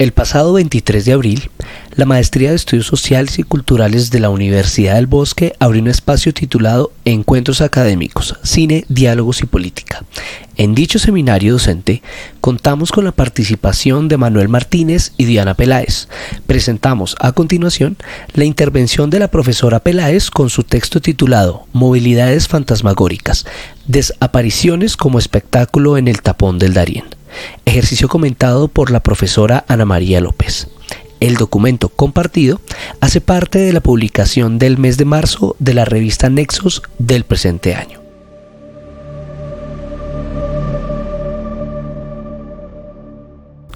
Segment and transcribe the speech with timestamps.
[0.00, 1.50] El pasado 23 de abril,
[1.94, 6.32] la Maestría de Estudios Sociales y Culturales de la Universidad del Bosque abrió un espacio
[6.32, 10.02] titulado Encuentros Académicos, Cine, Diálogos y Política.
[10.56, 12.00] En dicho seminario docente,
[12.40, 16.08] contamos con la participación de Manuel Martínez y Diana Peláez.
[16.46, 17.98] Presentamos a continuación
[18.32, 23.44] la intervención de la profesora Peláez con su texto titulado Movilidades fantasmagóricas,
[23.86, 27.19] desapariciones como espectáculo en el tapón del Darién
[27.64, 30.68] ejercicio comentado por la profesora Ana María López.
[31.20, 32.60] El documento compartido
[33.00, 37.74] hace parte de la publicación del mes de marzo de la revista Nexos del presente
[37.74, 38.00] año.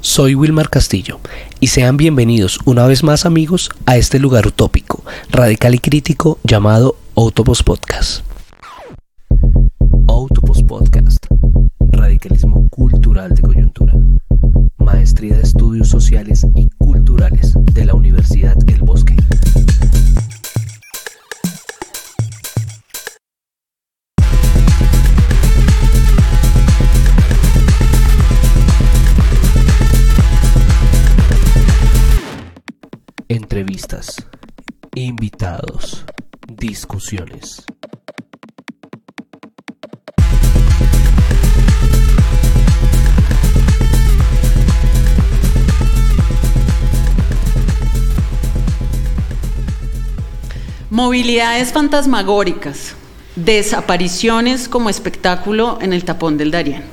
[0.01, 1.19] Soy Wilmar Castillo
[1.61, 6.97] y sean bienvenidos una vez más amigos a este lugar utópico, radical y crítico llamado
[7.17, 8.23] Autobus Podcast.
[10.09, 11.27] Autobus Podcast
[12.05, 12.69] radicalismo
[13.15, 13.95] cultural de coyuntura,
[14.79, 19.15] maestría de estudios sociales y culturales de la Universidad El Bosque.
[33.29, 34.27] Entrevistas,
[34.97, 36.05] invitados,
[36.49, 37.65] discusiones.
[50.95, 52.95] Movilidades fantasmagóricas,
[53.35, 56.85] desapariciones como espectáculo en el tapón del Darién.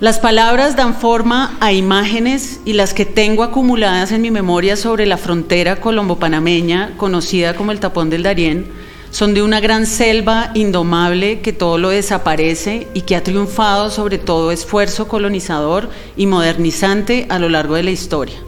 [0.00, 5.06] Las palabras dan forma a imágenes y las que tengo acumuladas en mi memoria sobre
[5.06, 8.66] la frontera colombo-panameña, conocida como el tapón del Darién,
[9.12, 14.18] son de una gran selva indomable que todo lo desaparece y que ha triunfado sobre
[14.18, 18.38] todo esfuerzo colonizador y modernizante a lo largo de la historia.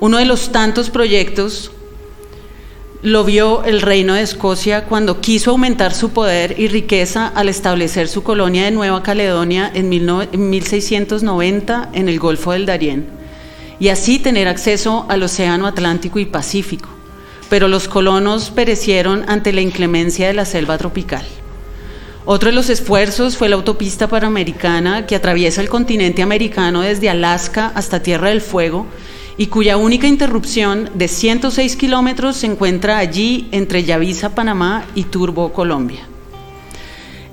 [0.00, 1.70] Uno de los tantos proyectos
[3.06, 8.08] lo vio el reino de Escocia cuando quiso aumentar su poder y riqueza al establecer
[8.08, 13.06] su colonia de Nueva Caledonia en 1690 en el Golfo del Darién
[13.78, 16.88] y así tener acceso al Océano Atlántico y Pacífico.
[17.48, 21.24] Pero los colonos perecieron ante la inclemencia de la selva tropical.
[22.24, 27.70] Otro de los esfuerzos fue la autopista panamericana que atraviesa el continente americano desde Alaska
[27.76, 28.84] hasta Tierra del Fuego
[29.38, 35.52] y cuya única interrupción de 106 kilómetros se encuentra allí entre Yavisa, Panamá y Turbo,
[35.52, 36.00] Colombia.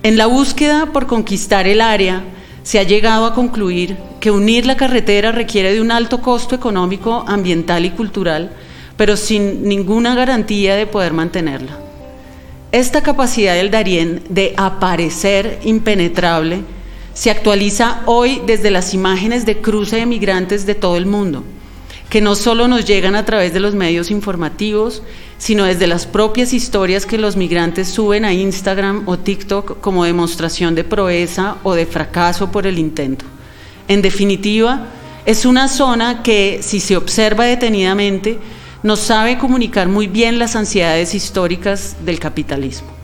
[0.03, 2.23] En la búsqueda por conquistar el área,
[2.63, 7.23] se ha llegado a concluir que unir la carretera requiere de un alto costo económico,
[7.27, 8.51] ambiental y cultural,
[8.97, 11.79] pero sin ninguna garantía de poder mantenerla.
[12.71, 16.61] Esta capacidad del Darién de aparecer impenetrable
[17.13, 21.43] se actualiza hoy desde las imágenes de cruce de migrantes de todo el mundo
[22.13, 25.01] que no solo nos llegan a través de los medios informativos,
[25.39, 30.75] sino desde las propias historias que los migrantes suben a Instagram o TikTok como demostración
[30.75, 33.25] de proeza o de fracaso por el intento.
[33.87, 34.89] En definitiva,
[35.25, 38.37] es una zona que, si se observa detenidamente,
[38.83, 43.02] nos sabe comunicar muy bien las ansiedades históricas del capitalismo.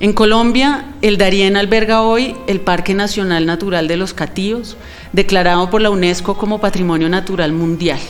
[0.00, 4.76] En Colombia, el Darién alberga hoy el Parque Nacional Natural de los Catíos,
[5.12, 8.00] declarado por la UNESCO como Patrimonio Natural Mundial,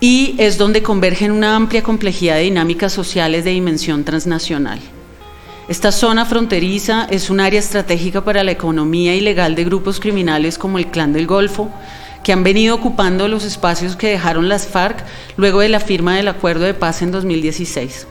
[0.00, 4.80] y es donde convergen una amplia complejidad de dinámicas sociales de dimensión transnacional.
[5.68, 10.78] Esta zona fronteriza es un área estratégica para la economía ilegal de grupos criminales como
[10.78, 11.70] el Clan del Golfo,
[12.22, 15.02] que han venido ocupando los espacios que dejaron las FARC
[15.38, 18.06] luego de la firma del acuerdo de paz en 2016.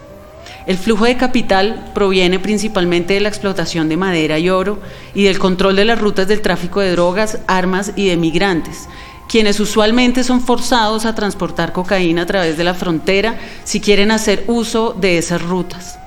[0.67, 4.79] El flujo de capital proviene principalmente de la explotación de madera y oro
[5.15, 8.89] y del control de las rutas del tráfico de drogas, armas y de migrantes,
[9.29, 14.43] quienes usualmente son forzados a transportar cocaína a través de la frontera si quieren hacer
[14.47, 15.99] uso de esas rutas.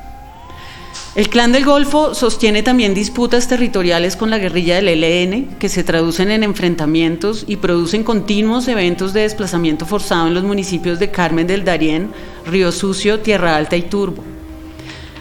[1.15, 5.85] El Clan del Golfo sostiene también disputas territoriales con la guerrilla del ELN, que se
[5.85, 11.47] traducen en enfrentamientos y producen continuos eventos de desplazamiento forzado en los municipios de Carmen
[11.47, 12.11] del Darién,
[12.47, 14.23] Río Sucio, Tierra Alta y Turbo.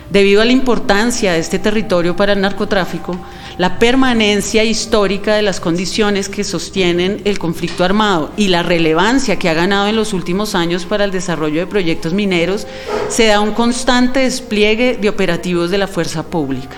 [0.10, 3.16] Debido a la importancia de este territorio para el narcotráfico,
[3.60, 9.50] la permanencia histórica de las condiciones que sostienen el conflicto armado y la relevancia que
[9.50, 12.66] ha ganado en los últimos años para el desarrollo de proyectos mineros,
[13.08, 16.78] se da un constante despliegue de operativos de la fuerza pública.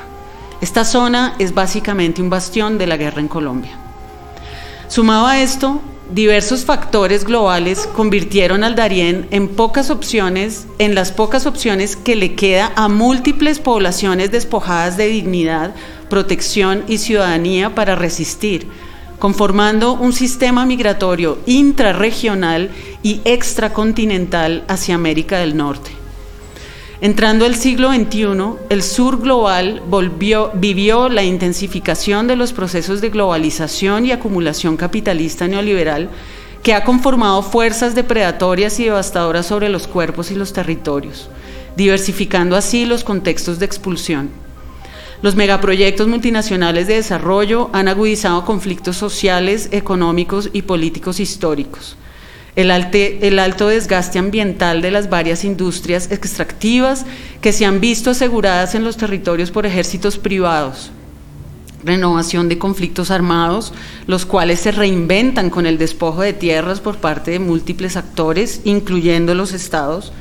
[0.59, 3.71] Esta zona es básicamente un bastión de la guerra en Colombia.
[4.89, 5.79] Sumado a esto,
[6.13, 12.35] diversos factores globales convirtieron al Darién en pocas opciones, en las pocas opciones que le
[12.35, 15.73] queda a múltiples poblaciones despojadas de dignidad,
[16.09, 18.67] protección y ciudadanía para resistir,
[19.19, 22.69] conformando un sistema migratorio intrarregional
[23.03, 26.00] y extracontinental hacia América del Norte.
[27.03, 28.27] Entrando el siglo XXI,
[28.69, 29.81] el sur global
[30.53, 36.11] vivió la intensificación de los procesos de globalización y acumulación capitalista neoliberal
[36.61, 41.27] que ha conformado fuerzas depredatorias y devastadoras sobre los cuerpos y los territorios,
[41.75, 44.29] diversificando así los contextos de expulsión.
[45.23, 51.97] Los megaproyectos multinacionales de desarrollo han agudizado conflictos sociales, económicos y políticos históricos
[52.55, 57.05] el, alto desgaste ambiental de las varias industrias extractivas
[57.41, 60.91] que se han visto aseguradas en los territorios por ejércitos privados,
[61.83, 63.73] renovación de conflictos armados,
[64.05, 69.33] los cuales se reinventan con el despojo de tierras por parte de múltiples actores, incluyendo
[69.33, 70.11] los estados,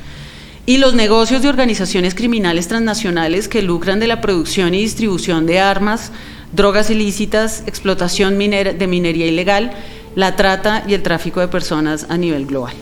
[0.65, 5.59] y los negocios de organizaciones criminales transnacionales que lucran de la producción y distribución de
[5.59, 6.11] armas,
[6.53, 9.73] drogas ilícitas, explotación de minería ilegal,
[10.15, 12.73] la trata y el tráfico de personas a nivel global.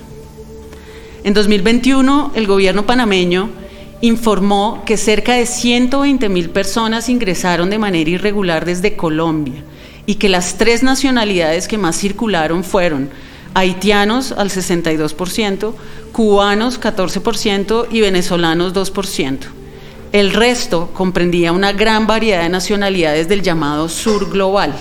[1.23, 3.49] En 2021, el gobierno panameño
[4.01, 9.63] informó que cerca de 120 mil personas ingresaron de manera irregular desde Colombia
[10.05, 13.09] y que las tres nacionalidades que más circularon fueron
[13.53, 15.73] haitianos al 62%,
[16.13, 19.37] cubanos 14% y venezolanos 2%.
[20.11, 24.73] El resto comprendía una gran variedad de nacionalidades del llamado sur global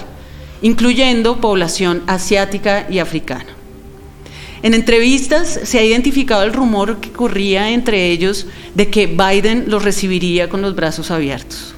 [0.62, 3.46] incluyendo población asiática y africana.
[4.62, 9.84] En entrevistas se ha identificado el rumor que corría entre ellos de que Biden los
[9.84, 11.74] recibiría con los brazos abiertos.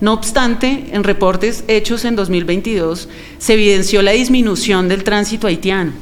[0.00, 3.08] No obstante, en reportes hechos en 2022
[3.38, 5.92] se evidenció la disminución del tránsito haitiano.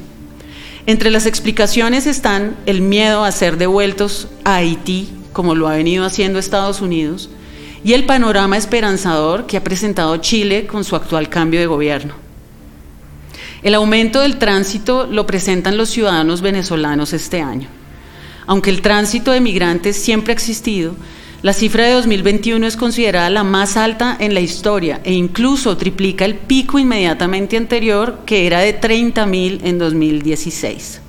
[0.87, 6.05] Entre las explicaciones están el miedo a ser devueltos a Haití, como lo ha venido
[6.05, 7.31] haciendo Estados Unidos,
[7.85, 12.15] y el panorama esperanzador que ha presentado Chile con su actual cambio de gobierno.
[13.63, 17.69] El aumento del tránsito lo presentan los ciudadanos venezolanos este año.
[18.47, 20.95] Aunque el tránsito de migrantes siempre ha existido,
[21.43, 26.25] la cifra de 2021 es considerada la más alta en la historia e incluso triplica
[26.25, 31.01] el pico inmediatamente anterior que era de 30.000 en 2016.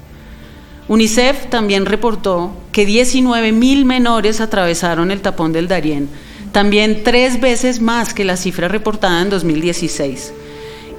[0.88, 6.10] UNICEF también reportó que 19.000 menores atravesaron el tapón del Darién,
[6.54, 10.34] también tres veces más que la cifra reportada en 2016,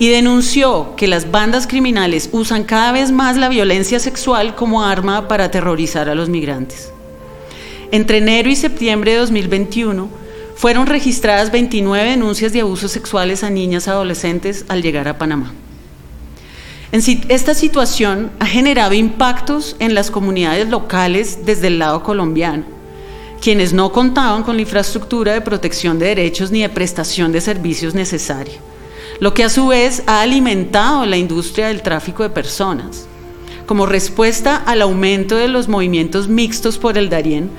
[0.00, 5.28] y denunció que las bandas criminales usan cada vez más la violencia sexual como arma
[5.28, 6.90] para aterrorizar a los migrantes.
[7.92, 10.08] Entre enero y septiembre de 2021
[10.56, 15.54] fueron registradas 29 denuncias de abusos sexuales a niñas adolescentes al llegar a Panamá.
[16.90, 22.73] Esta situación ha generado impactos en las comunidades locales desde el lado colombiano
[23.40, 27.94] quienes no contaban con la infraestructura de protección de derechos ni de prestación de servicios
[27.94, 28.54] necesaria,
[29.20, 33.06] lo que a su vez ha alimentado la industria del tráfico de personas.
[33.66, 37.50] Como respuesta al aumento de los movimientos mixtos por el Darién,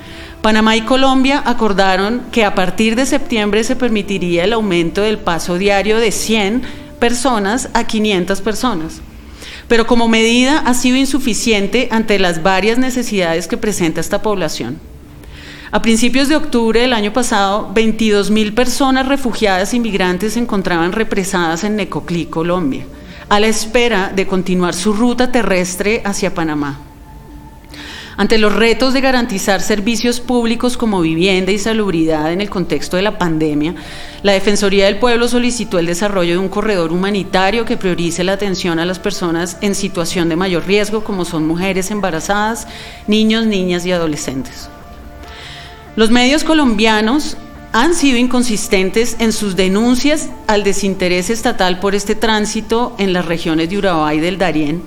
[0.42, 5.58] Panamá y Colombia acordaron que a partir de septiembre se permitiría el aumento del paso
[5.58, 6.62] diario de 100
[7.00, 9.02] personas a 500 personas.
[9.68, 14.80] Pero como medida ha sido insuficiente ante las varias necesidades que presenta esta población.
[15.76, 21.66] A principios de octubre del año pasado, 22 mil personas refugiadas inmigrantes se encontraban represadas
[21.66, 22.86] en Necoclí, Colombia,
[23.28, 26.80] a la espera de continuar su ruta terrestre hacia Panamá.
[28.16, 33.04] Ante los retos de garantizar servicios públicos como vivienda y salubridad en el contexto de
[33.04, 33.76] la pandemia,
[34.24, 38.80] la Defensoría del Pueblo solicitó el desarrollo de un corredor humanitario que priorice la atención
[38.80, 42.66] a las personas en situación de mayor riesgo, como son mujeres embarazadas,
[43.08, 44.70] niños, niñas y adolescentes.
[45.96, 47.38] Los medios colombianos
[47.72, 53.70] han sido inconsistentes en sus denuncias al desinterés estatal por este tránsito en las regiones
[53.70, 54.82] de Urabá y del Darién,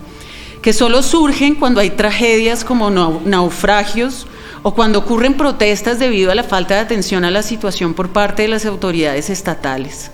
[0.60, 4.26] que solo surgen cuando hay tragedias como naufragios
[4.62, 8.42] o cuando ocurren protestas debido a la falta de atención a la situación por parte
[8.42, 10.10] de las autoridades estatales.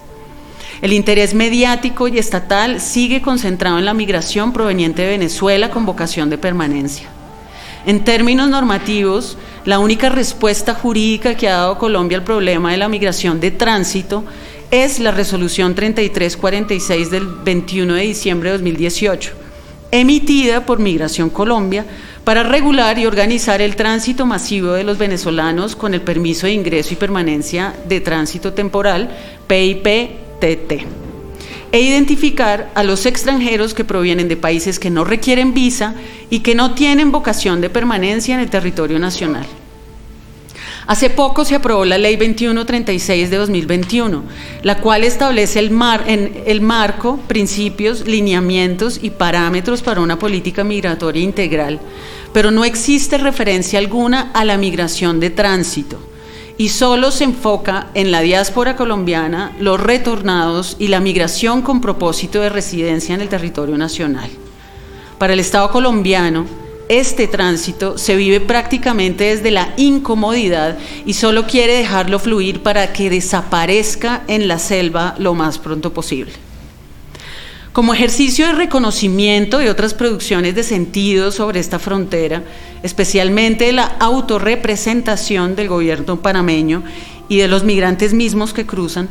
[0.80, 6.30] El interés mediático y estatal sigue concentrado en la migración proveniente de Venezuela con vocación
[6.30, 7.13] de permanencia.
[7.87, 9.37] En términos normativos,
[9.67, 14.25] la única respuesta jurídica que ha dado Colombia al problema de la migración de tránsito
[14.71, 19.33] es la resolución 3346 del 21 de diciembre de 2018,
[19.91, 21.85] emitida por Migración Colombia
[22.25, 26.95] para regular y organizar el tránsito masivo de los venezolanos con el permiso de ingreso
[26.95, 29.11] y permanencia de tránsito temporal
[29.47, 31.13] PIP-TT
[31.75, 35.97] e identificar a los extranjeros que provienen de países que no requieren visa
[36.31, 39.45] y que no tienen vocación de permanencia en el territorio nacional.
[40.87, 44.23] Hace poco se aprobó la Ley 2136 de 2021,
[44.62, 50.62] la cual establece el, mar, en, el marco, principios, lineamientos y parámetros para una política
[50.62, 51.81] migratoria integral,
[52.33, 56.13] pero no existe referencia alguna a la migración de tránsito
[56.56, 62.40] y solo se enfoca en la diáspora colombiana, los retornados y la migración con propósito
[62.40, 64.30] de residencia en el territorio nacional.
[65.18, 66.46] Para el Estado colombiano,
[66.88, 73.11] este tránsito se vive prácticamente desde la incomodidad y solo quiere dejarlo fluir para que
[73.11, 76.32] desaparezca en la selva lo más pronto posible.
[77.75, 82.45] Como ejercicio de reconocimiento de otras producciones de sentido sobre esta frontera,
[82.85, 86.85] especialmente la autorrepresentación del gobierno panameño
[87.28, 89.09] y de los migrantes mismos que cruzan,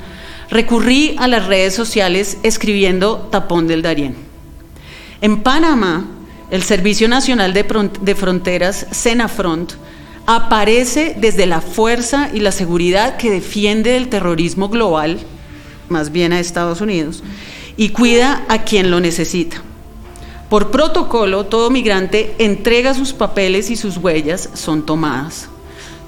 [0.50, 4.16] recurrí a las redes sociales escribiendo Tapón del Darién.
[5.20, 6.06] En Panamá,
[6.50, 9.74] el Servicio Nacional de Fronteras, Senafront,
[10.26, 15.20] aparece desde la fuerza y la seguridad que defiende el terrorismo global,
[15.90, 17.24] más bien a Estados Unidos,
[17.78, 19.62] y cuida a quien lo necesita.
[20.50, 25.50] Por protocolo, todo migrante entrega sus papeles y sus huellas son tomadas.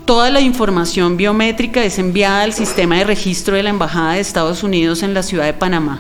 [0.06, 4.62] Toda la información biométrica es enviada al sistema de registro de la Embajada de Estados
[4.62, 6.00] Unidos en la ciudad de Panamá.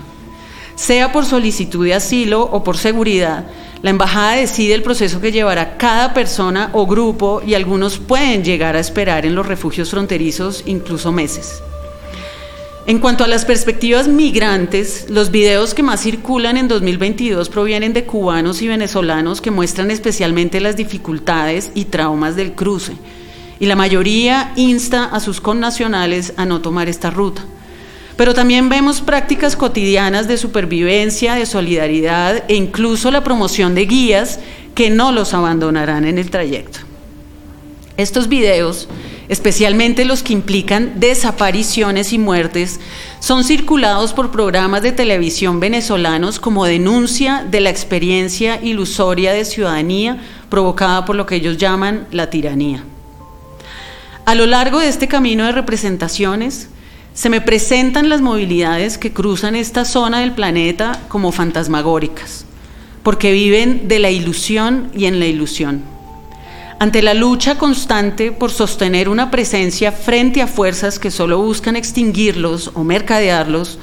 [0.75, 3.45] Sea por solicitud de asilo o por seguridad,
[3.81, 8.75] la embajada decide el proceso que llevará cada persona o grupo y algunos pueden llegar
[8.75, 11.63] a esperar en los refugios fronterizos incluso meses.
[12.87, 18.05] En cuanto a las perspectivas migrantes, los videos que más circulan en 2022 provienen de
[18.05, 22.93] cubanos y venezolanos que muestran especialmente las dificultades y traumas del cruce,
[23.59, 27.43] y la mayoría insta a sus connacionales a no tomar esta ruta.
[28.17, 34.39] Pero también vemos prácticas cotidianas de supervivencia, de solidaridad e incluso la promoción de guías
[34.75, 36.81] que no los abandonarán en el trayecto.
[37.97, 38.87] Estos videos,
[39.29, 42.79] especialmente los que implican desapariciones y muertes,
[43.19, 50.19] son circulados por programas de televisión venezolanos como denuncia de la experiencia ilusoria de ciudadanía
[50.49, 52.83] provocada por lo que ellos llaman la tiranía.
[54.25, 56.69] A lo largo de este camino de representaciones,
[57.13, 62.45] se me presentan las movilidades que cruzan esta zona del planeta como fantasmagóricas,
[63.03, 65.94] porque viven de la ilusión y en la ilusión.
[66.85, 72.69] Ante la lucha constante por sostener una presencia frente a fuerzas que solo buscan extinguirlos
[72.75, 73.79] o mercadearlos,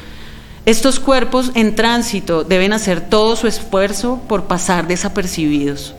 [0.66, 5.96] estos cuerpos en tránsito deben hacer todo su esfuerzo por pasar desapercibidos.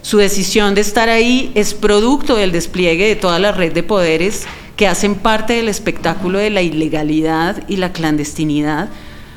[0.00, 4.46] Su decisión de estar ahí es producto del despliegue de toda la red de poderes
[4.76, 8.88] que hacen parte del espectáculo de la ilegalidad y la clandestinidad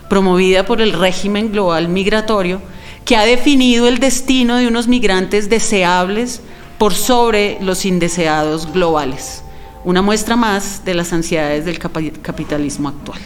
[0.07, 2.62] promovida por el régimen global migratorio
[3.03, 6.39] que ha definido el destino de unos migrantes deseables
[6.77, 9.44] por sobre los indeseados globales.
[9.84, 13.20] Una muestra más de las ansiedades del capitalismo actual.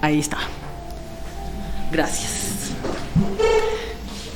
[0.00, 0.38] Ahí está.
[1.92, 2.72] Gracias.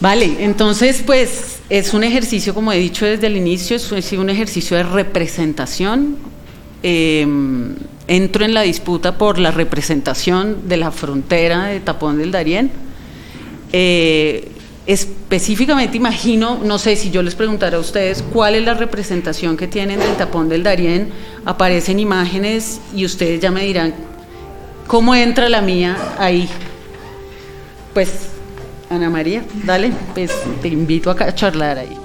[0.01, 4.77] Vale, entonces pues es un ejercicio, como he dicho desde el inicio, es un ejercicio
[4.77, 6.17] de representación.
[6.83, 12.71] Em, entro en la disputa por la representación de la frontera de Tapón del Darién.
[13.73, 14.53] Eh,
[14.87, 19.67] específicamente imagino, no sé si yo les preguntara a ustedes cuál es la representación que
[19.67, 21.11] tienen del Tapón del Darién,
[21.45, 23.95] aparecen imágenes y ustedes ya me dirán
[24.87, 26.49] cómo entra la mía ahí.
[27.95, 28.11] Pues
[28.91, 31.97] Ana María, dale, pues te invito a charlar ahí.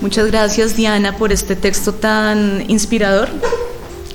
[0.00, 3.28] Muchas gracias Diana por este texto tan inspirador.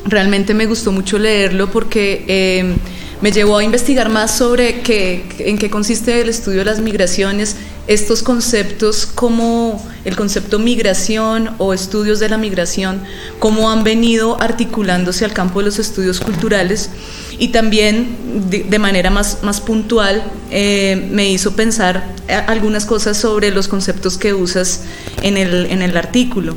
[0.05, 2.75] Realmente me gustó mucho leerlo porque eh,
[3.21, 7.57] me llevó a investigar más sobre qué, en qué consiste el estudio de las migraciones,
[7.87, 13.01] estos conceptos como el concepto migración o estudios de la migración,
[13.39, 16.91] cómo han venido articulándose al campo de los estudios culturales
[17.37, 22.15] y también de, manera más, más puntual eh, me hizo pensar
[22.47, 24.83] algunas cosas sobre los conceptos que usas
[25.23, 26.55] en el, en el artículo.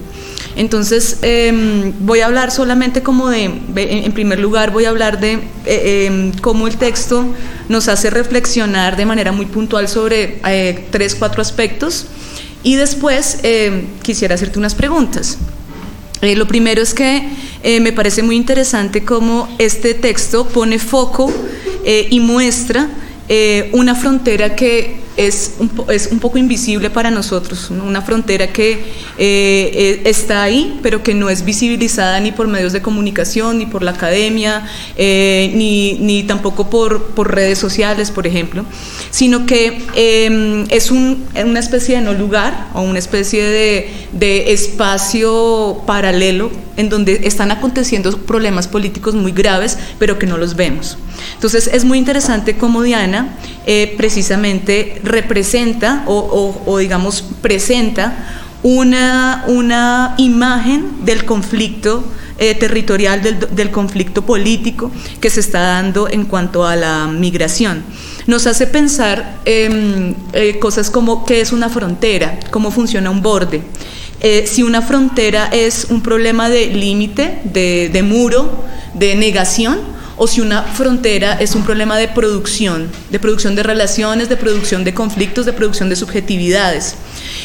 [0.54, 5.38] Entonces, em, voy a hablar solamente como de, en primer lugar, voy a hablar de
[5.64, 7.24] eh, em, cómo el texto
[7.68, 12.06] nos hace reflexionar de manera muy puntual sobre eh, tres, cuatro aspectos.
[12.62, 15.38] Y después em, quisiera hacerte unas preguntas.
[16.20, 17.28] Eh, lo primero es que
[17.80, 21.32] me parece muy interesante cómo este texto pone foco
[21.84, 22.88] y muestra
[23.72, 28.78] una frontera que es un, es un poco invisible para nosotros, una frontera que eh,
[29.18, 33.82] eh, está ahí, pero que no es visibilizada ni por medios de comunicación, ni por
[33.82, 34.66] la academia,
[34.96, 38.64] eh, ni, ni, tampoco por, por, redes sociales, por ejemplo,
[39.10, 44.52] sino que em, es un, una especie de no lugar o una especie de, de
[44.52, 50.98] espacio paralelo en donde están aconteciendo problemas políticos muy graves, pero que no los vemos.
[51.34, 53.36] Entonces es muy interesante cómo Diana
[53.66, 62.04] eh, precisamente representa o, digamos presenta una, una imagen del conflicto
[62.38, 67.84] eh, territorial, del, conflicto político que se está dando en cuanto a la migración.
[68.26, 73.62] Nos hace pensar en eh, cosas como qué es una frontera, cómo funciona un borde.
[74.46, 78.64] Si una frontera es un problema de límite, de, de muro,
[78.94, 79.80] de negación,
[80.16, 84.84] o si una frontera es un problema de producción, de producción de relaciones, de producción
[84.84, 86.94] de conflictos, de producción de subjetividades.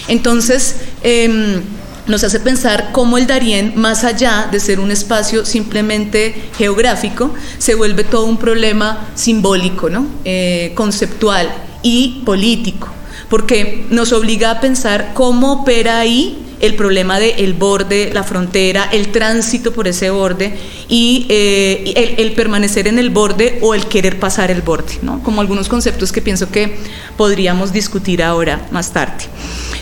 [0.07, 1.61] Entonces, em,
[2.05, 7.75] nos hace pensar cómo el Darién, más allá de ser un espacio simplemente geográfico, se
[7.75, 10.07] vuelve todo un problema simbólico, ¿no?
[10.23, 11.49] Eh, conceptual
[11.83, 12.89] y político,
[13.29, 18.89] porque nos obliga a pensar cómo opera ahí el problema del el borde, la frontera,
[18.91, 24.19] el tránsito por ese borde y eh, el, permanecer en el borde o el querer
[24.19, 25.21] pasar el borde, ¿no?
[25.23, 26.75] como algunos conceptos que pienso que
[27.15, 29.25] podríamos discutir ahora más tarde.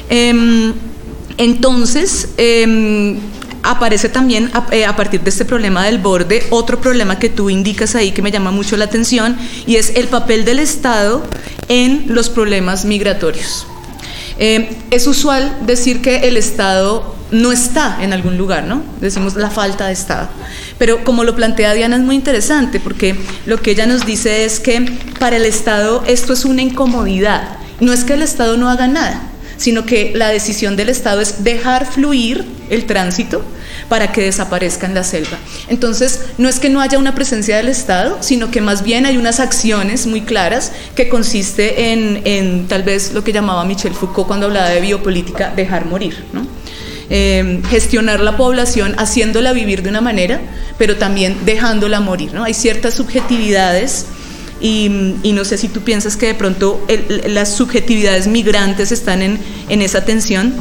[0.10, 0.74] Em,
[1.38, 3.18] entonces, em,
[3.64, 7.96] aparece también eh, a, partir de este problema del borde otro problema que tú indicas
[7.96, 11.24] ahí que me llama mucho la atención y es el papel del Estado
[11.68, 13.66] en los problemas migratorios.
[14.38, 18.84] Eh, es usual decir que el Estado no está en algún lugar, ¿no?
[19.02, 20.28] Decimos la falta de Estado.
[20.78, 23.16] Pero como lo plantea Diana es muy interesante porque
[23.46, 24.82] lo que ella nos dice es que
[25.20, 27.58] para el Estado esto es una incomodidad.
[27.80, 29.22] No es que el Estado no haga nada,
[29.58, 33.44] sino que la decisión del Estado es dejar fluir el tránsito
[33.90, 35.38] para que desaparezca en la selva.
[35.68, 39.18] Entonces, no es que no haya una presencia del Estado, sino que más bien hay
[39.18, 44.48] unas acciones muy claras que consiste en, tal vez lo que llamaba Michel Foucault cuando
[44.48, 46.16] hablaba de biopolítica, dejar morir.
[47.12, 50.42] Eh, gestionar la población haciéndola vivir de una manera,
[50.80, 52.32] pero también dejándola morir.
[52.38, 54.08] Hay ciertas subjetividades
[54.60, 56.84] y, no sé si tú piensas que de pronto
[57.28, 60.56] las subjetividades migrantes están en esa tensión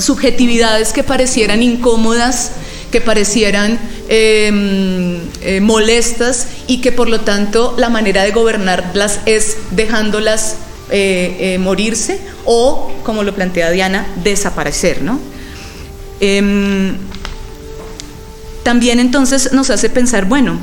[0.00, 2.52] subjetividades que parecieran incómodas,
[2.90, 9.56] que parecieran em, eh, molestas y que por lo tanto la manera de gobernarlas es
[9.70, 10.56] dejándolas
[10.90, 15.02] eh, eh, morirse o, como lo plantea Diana, desaparecer.
[15.02, 15.20] ¿no?
[16.18, 16.96] Em,
[18.64, 20.58] también entonces nos hace pensar, bueno,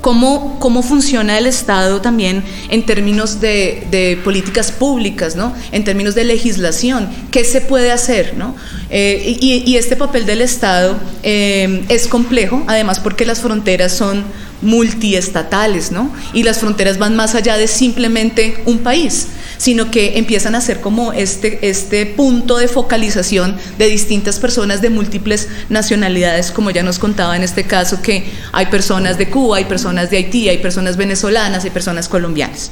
[0.00, 5.54] cómo, cómo funciona el Estado también en términos de, políticas públicas, ¿no?
[5.72, 8.34] en términos de legislación, qué se puede hacer.
[8.36, 8.54] ¿no?
[8.90, 14.24] Eh, y, este papel del Estado eh, es complejo, además porque las fronteras son
[14.60, 16.12] multiestatales, ¿no?
[16.32, 20.80] Y las fronteras van más allá de simplemente un país, sino que empiezan a ser
[20.80, 26.98] como este, este punto de focalización de distintas personas de múltiples nacionalidades, como ya nos
[26.98, 30.96] contaba en este caso, que hay personas de Cuba, hay personas de Haití, hay personas
[30.96, 32.70] venezolanas, hay personas colombianas.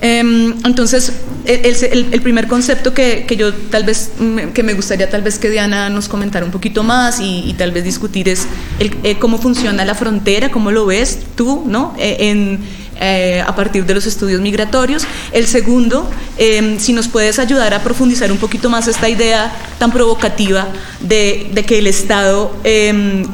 [0.00, 1.12] Em, entonces,
[1.46, 4.10] el, primer concepto que, yo tal vez,
[4.52, 7.84] que me gustaría tal vez que Diana nos comentara un poquito más y, tal vez
[7.84, 8.46] discutir es
[8.80, 11.94] eh, cómo funciona la frontera, cómo lo ves tú, ¿no?
[11.98, 12.60] Eh, en,
[13.00, 15.06] eh, a partir de los estudios migratorios.
[15.32, 19.92] El segundo, em, si nos puedes ayudar a profundizar un poquito más esta idea tan
[19.92, 20.68] provocativa
[21.00, 23.24] de, que el Estado em,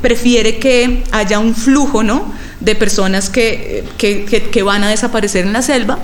[0.00, 2.32] prefiere que haya un flujo, ¿no?
[2.64, 5.98] de personas que, que, van a desaparecer en la selva.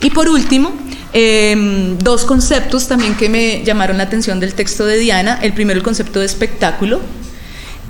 [0.00, 0.72] Y por último,
[1.12, 5.38] em, dos conceptos también que me llamaron la atención del texto de Diana.
[5.42, 7.00] El primero, el concepto de espectáculo,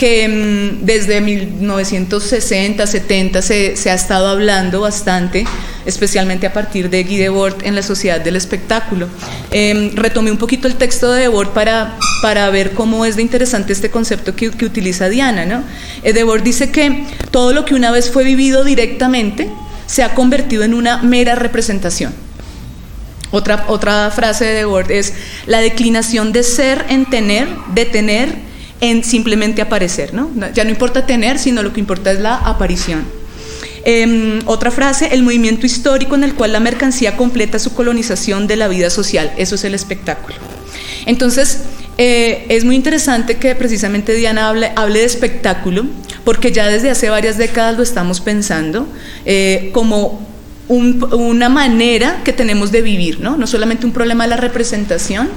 [0.05, 5.47] que mm, desde 1960, 70 se, se, ha estado hablando bastante,
[5.87, 9.09] especialmente a partir de Guy Debord en la Sociedad del Espectáculo.
[9.51, 13.73] Eh, retomé un poquito el texto de Debord para, para ver cómo es de interesante
[13.73, 15.47] este concepto que, que utiliza Diana.
[15.47, 15.65] ¿no?
[16.03, 19.49] Eh, Debord dice que todo lo que una vez fue vivido directamente
[19.87, 22.13] se ha convertido en una mera representación.
[23.31, 25.15] Otra, otra frase de Debord es
[25.47, 28.54] la declinación de ser en tener, de tener
[28.91, 30.31] en simplemente aparecer, ¿no?
[30.55, 33.05] Ya no importa tener, sino lo que importa es la aparición.
[33.87, 38.57] Em, otra frase, el movimiento histórico en el cual la mercancía completa su colonización de
[38.57, 40.37] la vida social, eso es el espectáculo.
[41.07, 41.61] Entonces,
[41.97, 45.87] eh, es muy interesante que precisamente Diana hable, de espectáculo,
[46.25, 48.87] porque ya desde hace varias décadas lo estamos pensando
[49.27, 50.27] eh, como
[50.69, 53.37] una manera que tenemos de vivir, ¿no?
[53.37, 55.29] No solamente un problema de la representación,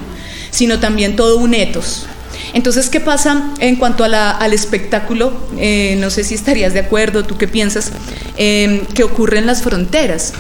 [0.52, 2.08] sino también todo un etos.
[2.54, 5.34] Entonces, ¿qué pasa en cuanto al espectáculo?
[5.58, 7.92] Eh, no sé si estarías de acuerdo, tú qué piensas,
[8.38, 10.34] eh, que ocurre en las fronteras.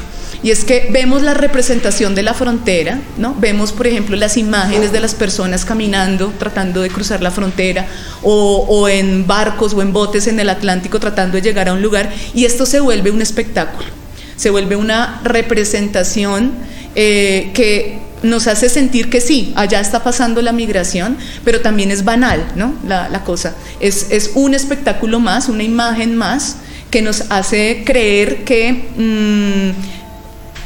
[0.43, 3.35] Y es que vemos la representación de la frontera, ¿no?
[3.39, 7.87] Vemos, por ejemplo, las imágenes de las personas caminando, tratando de cruzar la frontera,
[8.21, 12.13] o, en barcos o en botes en el Atlántico tratando de llegar a un lugar,
[12.35, 13.87] y esto se vuelve un espectáculo,
[14.35, 16.51] se vuelve una representación
[16.93, 22.03] eh, que nos hace sentir que sí, allá está pasando la migración, pero también es
[22.03, 22.73] banal, ¿no?
[22.87, 23.55] La, cosa.
[23.79, 26.57] Es, es, un espectáculo más, una imagen más,
[26.89, 29.71] que nos hace creer que mm,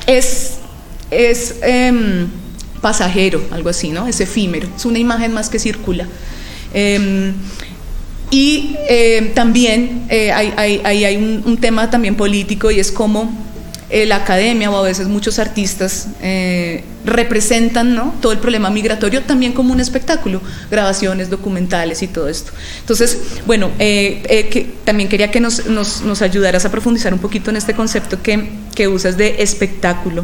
[0.07, 0.53] es,
[1.09, 2.27] es em,
[2.79, 4.07] pasajero, algo así, ¿no?
[4.07, 6.07] Es efímero, es una imagen más que circula.
[6.73, 7.33] Em,
[8.29, 12.91] y em, también eh, hay, hay, un, tema también político y es
[13.91, 18.13] como la academia o a veces muchos artistas eh, representan ¿no?
[18.21, 22.51] todo el problema migratorio también como un espectáculo, grabaciones, documentales y todo esto.
[22.79, 27.49] Entonces, bueno, eh, que, también quería que nos, nos, nos ayudaras a profundizar un poquito
[27.49, 30.23] en este concepto que que usas de espectáculo.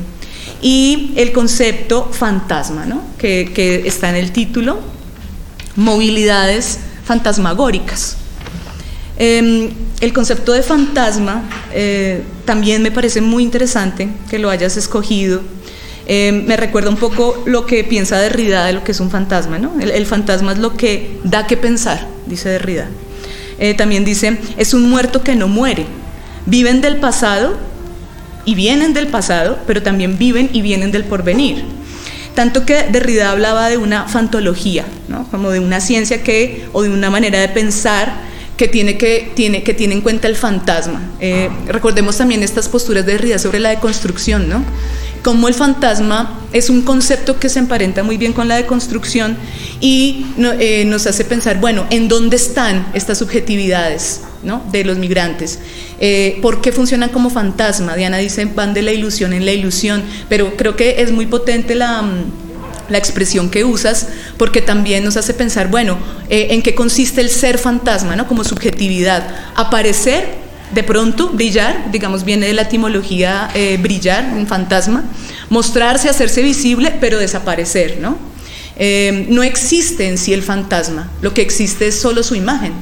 [0.61, 3.03] Y el concepto fantasma, ¿no?
[3.17, 4.79] que, está en el título,
[5.75, 8.17] movilidades fantasmagóricas.
[9.19, 15.41] Em, el concepto de fantasma eh, también me parece muy interesante que lo hayas escogido.
[16.05, 19.57] Em, me recuerda un poco lo que piensa Derrida de lo que es un fantasma.
[19.57, 19.73] ¿no?
[19.79, 22.87] El, fantasma es lo que da que pensar, dice Derrida.
[23.59, 25.87] Eh, también dice, es un muerto que no muere.
[26.45, 27.57] Viven del pasado
[28.45, 31.63] y vienen del pasado, pero también viven y vienen del porvenir.
[32.35, 35.27] Tanto que Derrida hablaba de una fantología, ¿no?
[35.31, 38.27] como de una ciencia que, o de una manera de pensar
[38.57, 41.11] que tiene, que, tiene, que tiene en cuenta el fantasma.
[41.19, 44.63] Eh, recordemos también estas posturas de Derrida sobre la deconstrucción, ¿no?
[45.27, 49.35] como el fantasma es un concepto que se emparenta muy bien con la deconstrucción
[49.81, 54.63] y eh, nos hace pensar, bueno, ¿en dónde están estas subjetividades ¿no?
[54.71, 55.59] de los migrantes?
[55.99, 57.97] Eh, ¿Por qué funcionan como fantasma?
[57.97, 61.75] Diana dice, van de la ilusión en la ilusión, pero creo que es muy potente
[61.75, 62.46] la mm,
[62.89, 65.97] la expresión que usas, porque también nos hace pensar, bueno,
[66.29, 68.27] eh, en qué consiste el ser fantasma, ¿no?
[68.27, 69.27] Como subjetividad.
[69.55, 75.03] Aparecer de pronto, brillar, digamos, viene de la etimología eh, brillar, un fantasma,
[75.49, 78.17] mostrarse, hacerse visible, pero desaparecer, ¿no?
[78.75, 82.73] Eh, no existe en sí el fantasma, lo que existe es solo su imagen.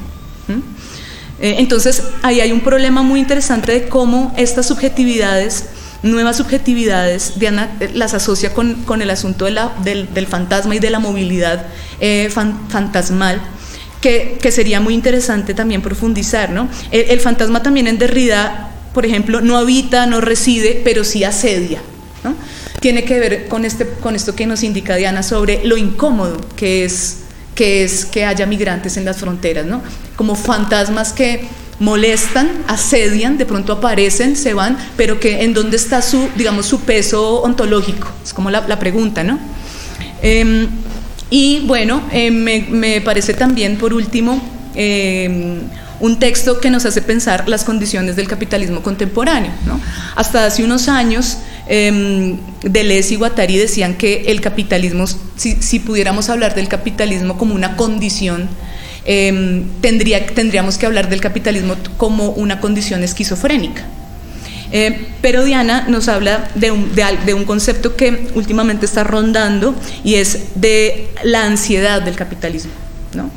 [1.37, 5.65] Entonces, ahí hay un problema muy interesante de cómo estas subjetividades,
[6.05, 11.65] nuevas subjetividades, Diana las asocia con, el asunto del, fantasma y de la movilidad
[12.29, 13.41] fantasmal
[14.39, 16.51] que, sería muy interesante también profundizar.
[16.51, 16.69] ¿no?
[16.91, 21.81] El, fantasma también en Derrida, por ejemplo, no habita, no reside, pero sí asedia.
[22.23, 22.35] ¿no?
[22.79, 26.85] Tiene que ver con, este, con esto que nos indica Diana sobre lo incómodo que
[26.85, 27.17] es
[27.55, 29.81] que, es que haya migrantes en las fronteras, ¿no?
[30.17, 31.47] como fantasmas que
[31.79, 36.81] molestan, asedian, de pronto aparecen, se van, pero que en dónde está su, digamos, su
[36.81, 39.39] peso ontológico, es como la, pregunta, ¿no?
[40.21, 40.67] Em,
[41.29, 44.41] y bueno, eh, me, parece también, por último,
[44.75, 45.59] eh,
[45.99, 49.51] un texto que nos hace pensar las condiciones del capitalismo contemporáneo.
[50.15, 56.55] Hasta hace unos años, eh, Deleuze y Guattari decían que el capitalismo, si, pudiéramos hablar
[56.55, 58.49] del capitalismo como una condición,
[59.05, 63.83] em, tendría, tendríamos que hablar del capitalismo como una condición esquizofrénica.
[64.71, 70.15] Eh, pero Diana nos habla de un, de un, concepto que últimamente está rondando y
[70.15, 72.71] es de la ansiedad del capitalismo.
[73.13, 73.29] ¿no?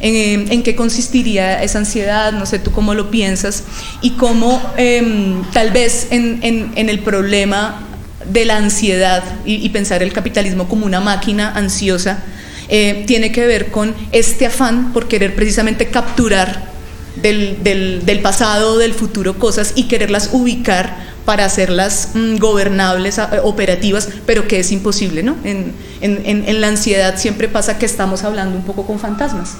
[0.00, 3.64] En, en, qué consistiría esa ansiedad, no sé tú cómo lo piensas,
[4.02, 7.82] y cómo em, tal vez en, en, el problema
[8.30, 12.22] de la ansiedad y, pensar el capitalismo como una máquina ansiosa,
[12.68, 16.76] eh, tiene que ver con este afán por querer precisamente capturar
[17.16, 17.62] del,
[18.04, 24.60] del, pasado, del futuro cosas y quererlas ubicar para hacerlas mm, gobernables, operativas, pero que
[24.60, 25.36] es imposible, ¿no?
[25.44, 29.54] En, en, en, la ansiedad siempre pasa que estamos hablando un poco con fantasmas.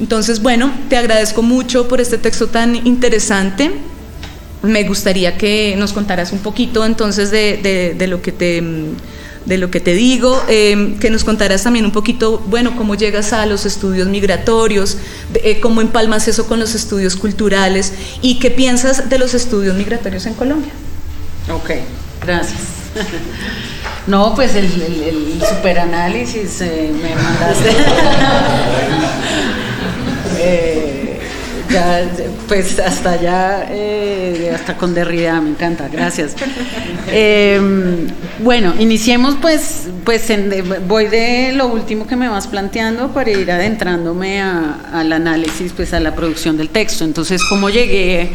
[0.00, 3.72] Entonces, bueno, te agradezco mucho por este texto tan interesante.
[4.62, 8.96] Me gustaría que nos contaras un poquito entonces de, de, de lo que te mm,
[9.48, 13.32] de lo que te digo, em, que nos contarás también un poquito, bueno, cómo llegas
[13.32, 14.98] a los estudios migratorios,
[15.42, 20.26] eh, cómo empalmas eso con los estudios culturales y qué piensas de los estudios migratorios
[20.26, 20.72] en Colombia.
[21.50, 21.70] Ok,
[22.24, 22.60] gracias.
[24.06, 27.76] No, pues el, el, superanálisis eh, me mandaste.
[31.70, 36.34] Eh, pues hasta allá, eh, hasta con Derrida, me encanta, gracias.
[37.10, 38.06] Em,
[38.40, 40.30] bueno, iniciemos pues, pues
[40.86, 46.00] voy de lo último que me vas planteando para ir adentrándome al análisis, pues a
[46.00, 47.04] la producción del texto.
[47.04, 48.30] Entonces, ¿cómo llegué?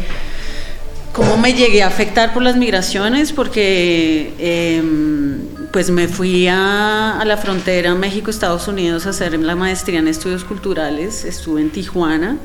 [1.12, 3.32] ¿Cómo me llegué a afectar por las migraciones?
[3.32, 5.38] Porque em,
[5.72, 11.24] pues me fui a, la frontera México-Estados Unidos a hacer la maestría en estudios culturales,
[11.24, 12.36] estuve en Tijuana,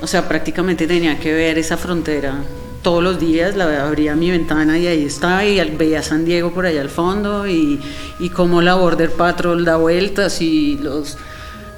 [0.00, 2.42] o sea, prácticamente tenía que ver esa frontera
[2.84, 6.66] todos los días, la abría mi ventana y ahí estaba y veía San Diego por
[6.66, 7.80] allá al fondo y,
[8.20, 11.16] y cómo la Border Patrol da vueltas y los,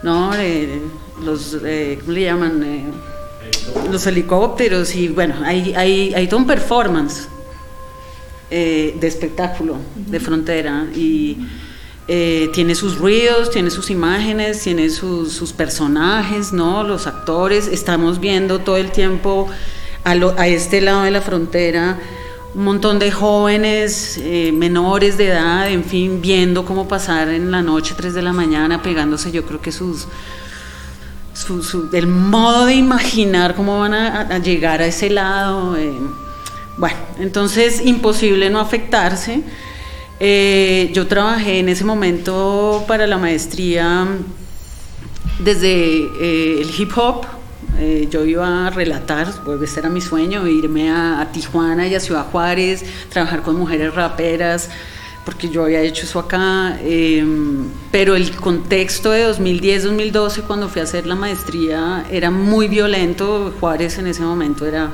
[0.03, 0.35] ¿no?
[0.35, 0.81] Eh,
[1.25, 2.63] los, eh, ¿cómo le llaman?
[2.65, 2.85] Eh,
[3.91, 7.29] los helicópteros y bueno, hay, hay, hay todo un performance
[8.51, 11.37] de espectáculo de frontera y
[12.09, 16.85] eh, tiene sus ruidos, tiene sus imágenes, tiene sus, sus, personajes, ¿no?
[16.85, 19.49] Los actores, estamos viendo todo el tiempo
[20.05, 21.99] a, este lado de la frontera
[22.55, 27.61] un montón de jóvenes, eh, menores de edad, en fin, viendo cómo pasar en la
[27.61, 30.07] noche, 3 de la mañana, pegándose yo creo que sus
[31.93, 35.77] el modo de imaginar cómo van a, llegar a ese lado.
[35.77, 35.93] Eh,
[36.77, 39.43] bueno, entonces imposible no afectarse.
[40.19, 44.07] Eh, yo trabajé en ese momento para la maestría
[45.39, 47.27] desde eh, el hip hop.
[48.11, 52.27] yo iba a relatar, pues ese era mi sueño, irme a Tijuana y a Ciudad
[52.33, 54.71] Juárez, trabajar con mujeres raperas,
[55.27, 60.85] porque yo había hecho eso acá, em, pero el contexto de 2010-2012, cuando fui a
[60.85, 63.53] hacer la maestría, era muy violento.
[63.59, 64.89] Juárez en ese momento era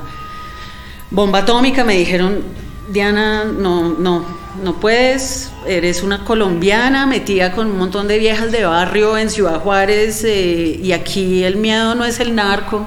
[1.11, 1.83] bomba atómica.
[1.83, 2.41] Me dijeron,
[2.89, 4.25] Diana, no, no,
[4.61, 9.59] no puedes, eres una colombiana metida con un montón de viejas de barrio en Ciudad
[9.59, 12.85] Juárez eh, y aquí el miedo no es el narco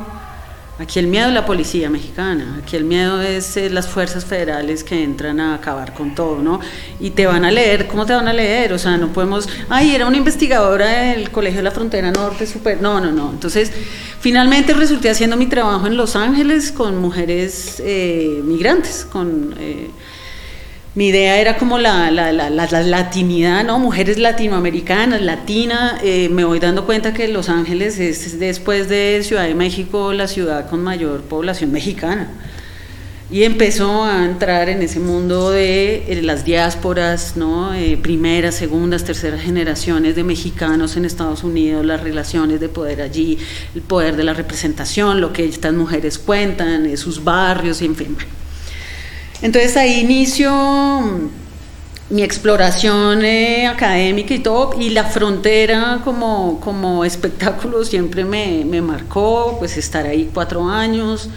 [0.79, 4.85] Aquí el miedo es la policía mexicana, aquí el miedo es eh, las fuerzas federales
[4.85, 6.61] que entran a acabar con todo, ¿no?
[7.01, 8.75] Y te van a leer, ¿cómo te van a leer?
[8.75, 12.83] O sea, no podemos, ay, era una investigadora del Colegio de la Frontera Norte, super,
[12.83, 13.31] no, no, no.
[13.31, 13.73] Entonces,
[14.21, 19.55] finalmente resulté haciendo mi trabajo en Los Ángeles con mujeres eh, migrantes, con...
[19.59, 19.89] Eh,
[20.97, 23.79] mi idea era como la, la, la, la, latinidad, ¿no?
[23.79, 25.99] Mujeres latinoamericanas, latina.
[26.03, 30.27] Eh, me voy dando cuenta que Los Ángeles es después de Ciudad de México la
[30.27, 32.31] ciudad con mayor población mexicana.
[33.31, 37.75] Y empezó a entrar en ese mundo de eh, las diásporas, ¿no?
[37.75, 43.37] Eh, primeras, segundas, terceras generaciones de mexicanos en Estados Unidos, las relaciones de poder allí,
[43.75, 48.17] el poder de la representación, lo que estas mujeres cuentan, sus barrios, en fin.
[49.43, 51.29] Entonces ahí inicio mm,
[52.09, 58.81] mi exploración eh, académica y todo, y la frontera como, como espectáculo siempre me, me,
[58.81, 61.29] marcó, pues estar ahí cuatro años.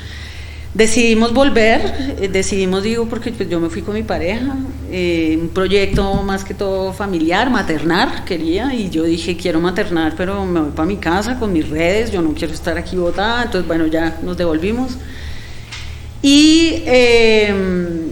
[0.71, 4.55] Decidimos volver, eh, decidimos, digo, porque pues, yo me fui con mi pareja,
[4.91, 10.45] eh, un proyecto más que todo familiar, maternar quería, y yo dije, quiero maternar, pero
[10.45, 13.67] me voy para mi casa con mis redes, yo no quiero estar aquí botada, entonces
[13.67, 14.97] bueno, ya nos devolvimos.
[16.21, 18.09] Y em,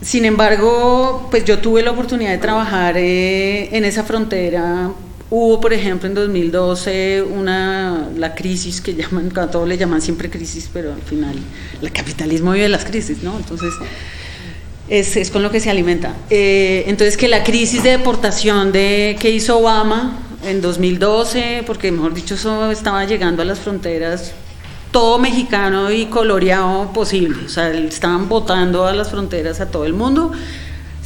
[0.00, 4.90] sin embargo, pues yo tuve la oportunidad de trabajar eh, en esa frontera.
[5.28, 10.30] Hubo, por ejemplo, en 2012 una, la crisis que llaman, a todos le llaman siempre
[10.30, 11.34] crisis, pero al final
[11.82, 13.36] el capitalismo vive las crisis, ¿no?
[13.36, 13.74] Entonces,
[14.88, 16.14] es, es con lo que se alimenta.
[16.30, 22.14] Eh, entonces, que la crisis de deportación de, que hizo Obama en 2012, porque mejor
[22.14, 24.32] dicho, eso estaba llegando a las fronteras
[24.96, 27.44] todo mexicano y coloreado posible.
[27.44, 30.32] O sea, estaban votando a las fronteras a todo el mundo,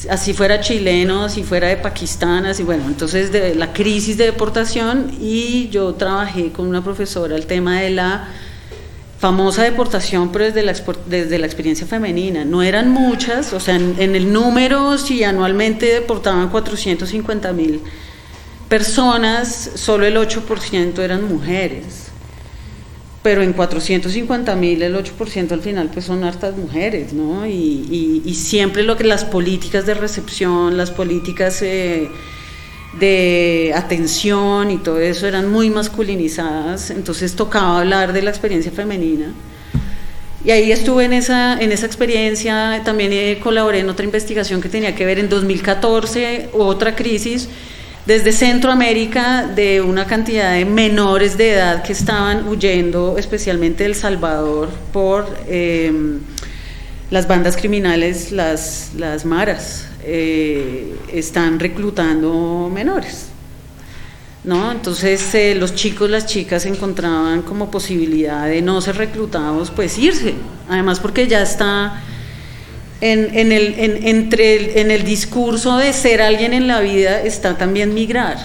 [0.08, 2.84] así fuera chileno, así fuera de Pakistán, así bueno.
[2.86, 7.90] Entonces, de la crisis de deportación y yo trabajé con una profesora el tema de
[7.90, 8.28] la
[9.18, 10.76] famosa deportación, pero desde la,
[11.06, 12.44] desde la experiencia femenina.
[12.44, 17.80] No eran muchas, o sea, en, en el número, si anualmente deportaban 450 mil
[18.68, 22.09] personas, solo el 8% eran mujeres
[23.22, 27.46] pero en 450 mil el 8% al final pues son hartas mujeres, ¿no?
[27.46, 32.08] Y, y, siempre lo que las políticas de recepción, las políticas eh,
[32.98, 39.32] de atención y todo eso eran muy masculinizadas, entonces tocaba hablar de la experiencia femenina.
[40.42, 44.70] Y ahí estuve en esa, en esa experiencia, también eh, colaboré en otra investigación que
[44.70, 47.50] tenía que ver en 2014, otra crisis,
[48.06, 54.68] desde Centroamérica de una cantidad de menores de edad que estaban huyendo, especialmente del Salvador,
[54.92, 56.20] por em,
[57.10, 63.26] las bandas criminales, las, las maras, eh, están reclutando menores.
[64.44, 64.72] ¿no?
[64.72, 70.34] Entonces eh, los chicos, las chicas encontraban como posibilidad de no ser reclutados, pues irse.
[70.68, 72.02] Además porque ya está
[73.00, 78.38] en, el, entre en el discurso de ser alguien en la vida está también migrar.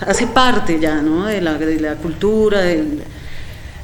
[0.00, 1.26] Hace parte ya, ¿no?
[1.26, 2.62] De la, de la cultura.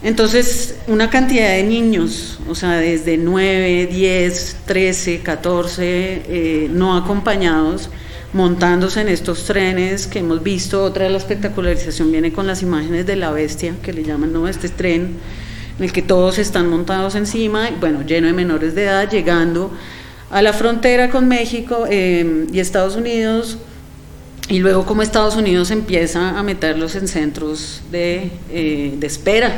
[0.02, 7.90] entonces, una cantidad de niños, o sea, desde 9, 10, 13, 14, no acompañados,
[8.32, 10.82] montándose en estos trenes que hemos visto.
[10.82, 14.48] Otra de la espectacularización viene con las imágenes de la bestia, que le llaman, ¿no?
[14.48, 15.18] Este tren
[15.78, 19.70] en el que todos están montados encima, bueno, lleno de menores de edad, llegando
[20.30, 23.58] a la frontera con México em, y Estados Unidos,
[24.48, 29.52] y luego como Estados Unidos empieza a meterlos en centros de, eh, espera,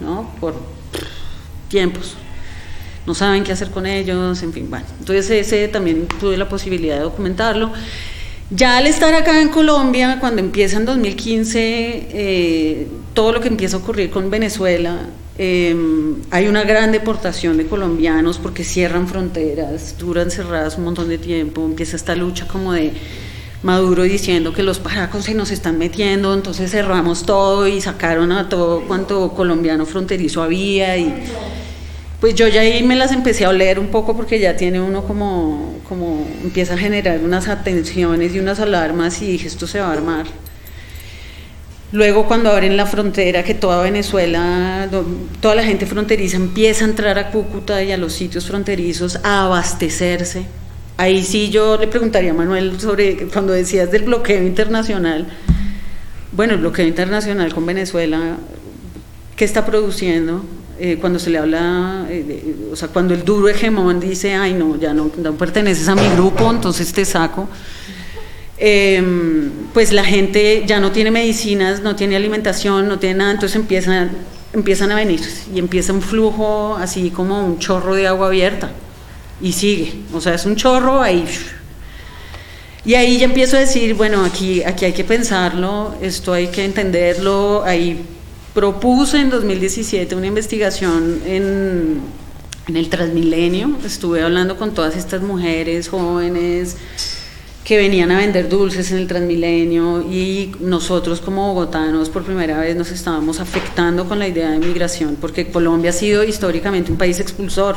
[0.00, 0.30] ¿no?
[0.40, 0.54] Por
[1.68, 2.16] tiempos.
[3.06, 4.84] No saben qué hacer con ellos, en fin, bueno.
[4.98, 7.72] Entonces ese también tuve la posibilidad de documentarlo.
[8.50, 13.76] Ya al estar acá en Colombia, cuando empieza en 2015, eh, todo lo que empieza
[13.76, 14.98] a ocurrir con Venezuela,
[15.42, 21.16] Em, hay una gran deportación de colombianos porque cierran fronteras, duran cerradas un montón de
[21.16, 22.92] tiempo, empieza esta lucha como de
[23.62, 28.50] Maduro diciendo que los paracos se nos están metiendo, entonces cerramos todo y sacaron a
[28.50, 31.10] todo cuanto colombiano fronterizo había y
[32.20, 35.04] pues yo ya ahí me las empecé a oler un poco porque ya tiene uno
[35.04, 39.88] como, como empieza a generar unas atenciones y unas alarmas y dije esto se va
[39.88, 40.26] a armar.
[41.92, 44.88] Luego cuando abren la frontera, que toda Venezuela,
[45.40, 49.46] toda la gente fronteriza empieza a entrar a Cúcuta y a los sitios fronterizos a
[49.46, 50.44] abastecerse.
[50.96, 55.26] Ahí sí yo le preguntaría a Manuel sobre cuando decías del bloqueo internacional.
[56.30, 58.36] Bueno, el bloqueo internacional con Venezuela,
[59.34, 60.44] ¿qué está produciendo?
[60.78, 64.78] Eh, cuando se le habla, eh, o sea, cuando el duro hegemón dice, ay no,
[64.78, 67.48] ya no, no perteneces a mi grupo, entonces te saco.
[68.62, 73.56] Em, pues la gente ya no tiene medicinas, no tiene alimentación, no tiene nada, entonces
[73.56, 74.10] empiezan,
[74.52, 75.20] empiezan a venir
[75.54, 78.70] y empieza un flujo así como un chorro de agua abierta
[79.40, 81.24] y sigue, o sea, es un chorro ahí.
[82.84, 86.66] Y ahí ya empiezo a decir, bueno, aquí, aquí hay que pensarlo, esto hay que
[86.66, 88.04] entenderlo, ahí
[88.52, 92.00] propuse en 2017 una investigación en,
[92.68, 96.76] en el Transmilenio, estuve hablando con todas estas mujeres jóvenes,
[97.64, 102.74] que venían a vender dulces en el Transmilenio y nosotros como bogotanos por primera vez
[102.74, 107.20] nos estábamos afectando con la idea de migración, porque Colombia ha sido históricamente un país
[107.20, 107.76] expulsor,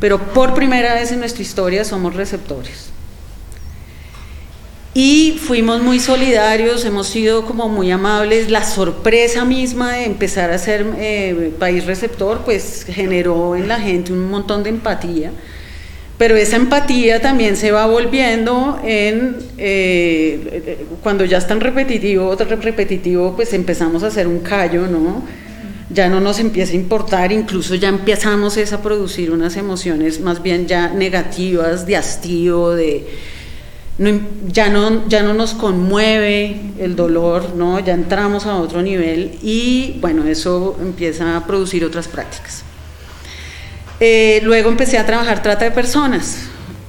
[0.00, 2.90] pero por primera vez en nuestra historia somos receptores.
[4.94, 8.50] Y fuimos muy solidarios, hemos sido como muy amables.
[8.50, 14.12] La sorpresa misma de empezar a ser eh, país receptor, pues generó en la gente
[14.12, 15.32] un montón de empatía
[16.22, 22.46] pero esa empatía también se va volviendo en, eh, cuando ya es tan repetitivo, otro
[22.46, 25.24] repetitivo, pues empezamos a hacer un callo, ¿no?
[25.90, 30.68] Ya no nos empieza a importar, incluso ya empezamos a producir unas emociones más bien
[30.68, 33.04] ya negativas, de hastío, de...
[34.46, 37.80] ya, no, ya no nos conmueve el dolor, ¿no?
[37.80, 42.62] ya entramos a otro nivel y bueno, eso empieza a producir otras prácticas.
[44.04, 46.38] Eh, luego empecé a trabajar trata de personas,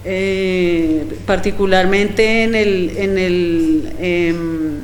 [0.03, 4.79] eh, particularmente en, el, en, el, em,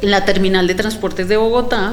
[0.00, 1.92] la terminal de transportes de Bogotá.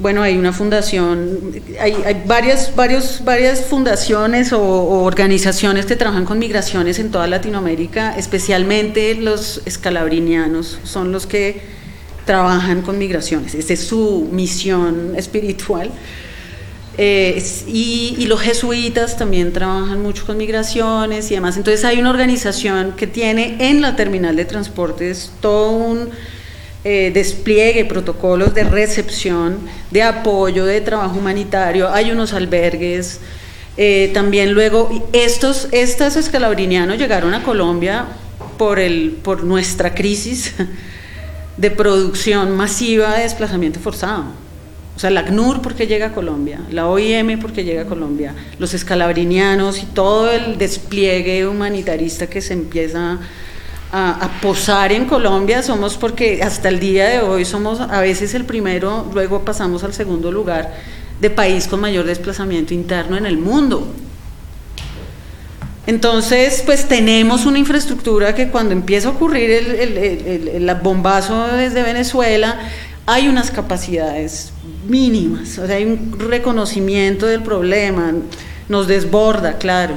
[0.00, 1.38] Bueno, hay una fundación,
[1.78, 4.60] hay, varias, varios, varias fundaciones o,
[5.04, 11.62] organizaciones que trabajan con migraciones en toda Latinoamérica, especialmente los escalabrinianos son los que
[12.26, 13.54] trabajan con migraciones.
[13.54, 15.92] Esa es su misión espiritual.
[16.98, 21.56] Eh, y, los jesuitas también trabajan mucho con migraciones y demás.
[21.56, 26.10] Entonces hay una organización que tiene en la terminal de transportes todo un
[26.84, 29.58] eh, despliegue, protocolos de recepción,
[29.90, 31.90] de apoyo, de trabajo humanitario.
[31.92, 33.20] Hay unos albergues.
[33.76, 38.06] Eh, también luego, estos, estos escalabrinianos llegaron a Colombia
[38.58, 40.54] por, el, por nuestra crisis
[41.56, 44.49] de producción masiva de desplazamiento forzado.
[45.00, 48.74] O sea, la ACNUR porque llega a Colombia, la OIM porque llega a Colombia, los
[48.74, 53.18] escalabrinianos y todo el despliegue humanitarista que se empieza
[53.90, 58.44] a, posar en Colombia somos porque hasta el día de hoy somos a veces el
[58.44, 60.74] primero, luego pasamos al segundo lugar
[61.18, 63.88] de país con mayor desplazamiento interno en el mundo.
[65.86, 71.82] Entonces, pues tenemos una infraestructura que cuando empieza a ocurrir el, el, el bombazo desde
[71.82, 72.58] Venezuela,
[73.06, 74.52] hay unas capacidades
[74.90, 78.12] mínimas, o sea, hay un reconocimiento del problema,
[78.68, 79.94] nos desborda, claro.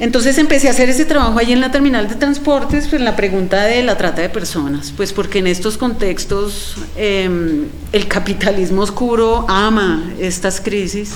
[0.00, 3.64] Entonces empecé a hacer ese trabajo ahí en la terminal de transportes, pues la pregunta
[3.64, 10.12] de la trata de personas, pues porque en estos contextos em, el capitalismo oscuro ama
[10.18, 11.12] estas crisis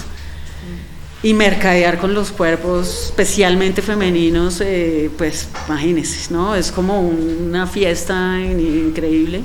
[1.25, 6.55] y mercadear con los cuerpos, especialmente femeninos, eh, pues imagínense, ¿no?
[6.55, 9.43] Es como una fiesta increíble.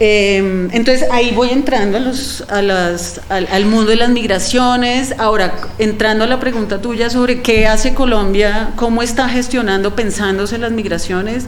[0.00, 5.14] Em, entonces ahí voy entrando a los, a las, al, mundo de las migraciones.
[5.18, 10.72] Ahora, entrando a la pregunta tuya sobre qué hace Colombia, cómo está gestionando, pensándose las
[10.72, 11.46] migraciones.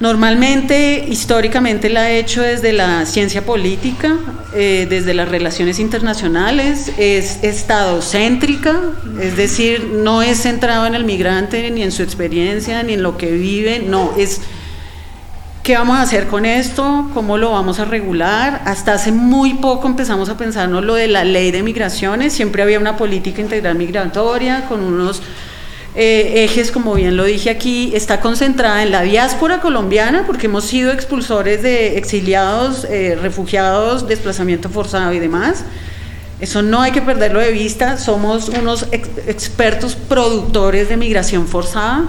[0.00, 4.16] Normalmente, históricamente la ha hecho desde la ciencia política,
[4.54, 8.80] eh, desde las relaciones internacionales, es estadocéntrica,
[9.20, 13.18] es decir, no es centrado en el migrante, ni en su experiencia, ni en lo
[13.18, 14.40] que vive, no, es
[15.62, 17.10] ¿Qué vamos a hacer con esto?
[17.12, 18.62] ¿Cómo lo vamos a regular?
[18.64, 22.32] Hasta hace muy poco empezamos a pensarnos lo de la ley de migraciones.
[22.32, 25.20] Siempre había una política integral migratoria con unos
[25.94, 30.64] eh, ejes, como bien lo dije aquí, está concentrada en la diáspora colombiana, porque hemos
[30.64, 35.64] sido expulsores de exiliados, eh, refugiados, desplazamiento forzado y demás.
[36.40, 37.98] Eso no hay que perderlo de vista.
[37.98, 42.06] Somos unos expertos productores de migración forzada.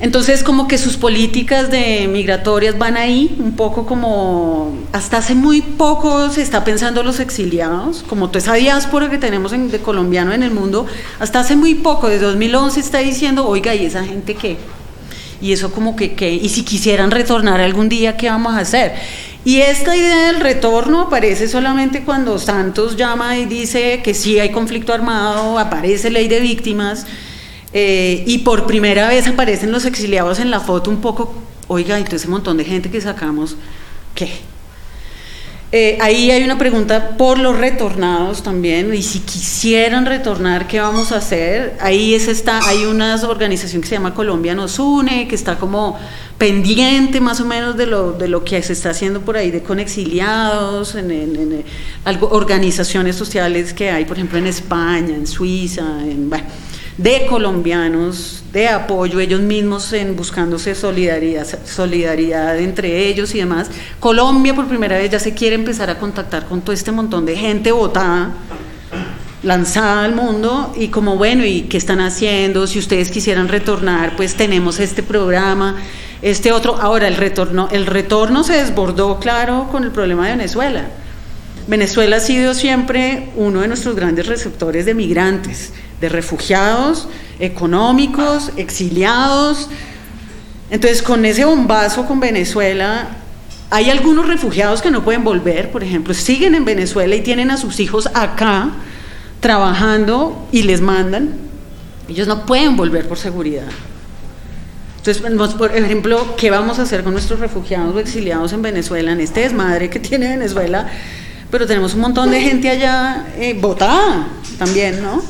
[0.00, 5.62] Entonces, como que sus políticas de migratorias van ahí, un poco como, hasta hace muy
[5.62, 10.42] poco se está pensando los exiliados, como toda esa diáspora que tenemos de colombiano en
[10.42, 10.86] el mundo,
[11.20, 14.56] hasta hace muy poco, desde 2011 está diciendo, oiga, ¿y esa gente qué?
[15.40, 16.32] Y eso como que, ¿qué?
[16.32, 18.94] Y si quisieran retornar algún día, ¿qué vamos a hacer?
[19.44, 24.50] Y esta idea del retorno aparece solamente cuando Santos llama y dice que sí hay
[24.50, 27.06] conflicto armado, aparece ley de víctimas,
[27.76, 31.34] eh, y por primera vez aparecen los exiliados en la foto un poco,
[31.66, 33.56] oiga, y todo ese montón de gente que sacamos,
[34.14, 34.30] ¿qué?
[35.72, 41.10] Eh, ahí hay una pregunta por los retornados también, y si quisieran retornar, ¿qué vamos
[41.10, 41.76] a hacer?
[41.80, 45.98] Ahí es está, hay una organización que se llama Colombia nos une, que está como
[46.38, 49.64] pendiente más o menos de lo, de lo que se está haciendo por ahí de
[49.64, 51.64] con exiliados, en, en,
[52.04, 56.30] algo, organizaciones sociales que hay, por ejemplo, en España, en Suiza, en...
[56.30, 56.46] Bueno,
[56.96, 63.68] de colombianos, de apoyo, ellos mismos en buscándose solidaridad, solidaridad entre ellos y demás.
[63.98, 67.36] Colombia por primera vez ya se quiere empezar a contactar con todo este montón de
[67.36, 68.30] gente votada,
[69.42, 72.66] lanzada al mundo y como bueno, ¿y qué están haciendo?
[72.66, 75.76] Si ustedes quisieran retornar, pues tenemos este programa,
[76.22, 76.76] este otro.
[76.80, 80.84] Ahora el retorno, el retorno se desbordó, claro, con el problema de Venezuela.
[81.66, 87.08] Venezuela ha sido siempre uno de nuestros grandes receptores de migrantes de refugiados
[87.38, 89.68] económicos, exiliados.
[90.70, 93.08] Entonces, con ese bombazo con Venezuela,
[93.70, 97.56] hay algunos refugiados que no pueden volver, por ejemplo, siguen en Venezuela y tienen a
[97.56, 98.70] sus hijos acá
[99.40, 101.34] trabajando y les mandan.
[102.08, 103.68] Ellos no pueden volver por seguridad.
[104.98, 109.20] Entonces, por ejemplo, ¿qué vamos a hacer con nuestros refugiados o exiliados en Venezuela, en
[109.20, 110.88] este desmadre que tiene Venezuela?
[111.54, 114.26] Pero tenemos un montón de gente allá eh, votada
[114.58, 115.22] también, ¿no?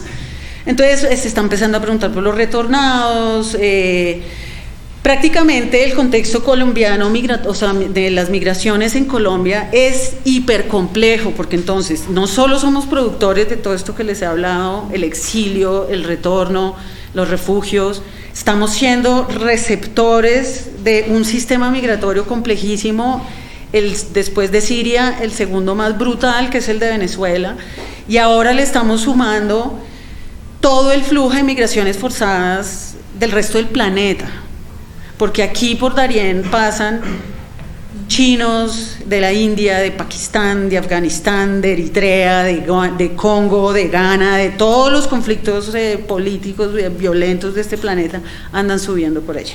[0.64, 3.55] Entonces se está empezando a preguntar por los retornados.
[3.61, 4.22] Eh,
[5.03, 7.12] prácticamente el contexto colombiano,
[7.45, 12.87] o sea, de las migraciones en Colombia es hiper complejo, porque entonces no solo somos
[12.87, 16.75] productores de todo esto que les he hablado, el exilio, el retorno,
[17.12, 18.01] los refugios,
[18.33, 23.22] estamos siendo receptores de un sistema migratorio complejísimo,
[23.75, 27.57] el, después de Siria, el segundo más brutal, que es el de Venezuela,
[28.09, 29.81] y ahora le estamos sumando
[30.61, 34.27] todo el flujo de migraciones forzadas del resto del planeta,
[35.18, 37.01] porque aquí por Darién pasan
[38.07, 44.51] chinos de la India, de Pakistán, de Afganistán, de Eritrea, de, Congo, de Ghana, de
[44.51, 48.20] todos los conflictos eh, políticos violentos de este planeta
[48.53, 49.55] andan subiendo por allí.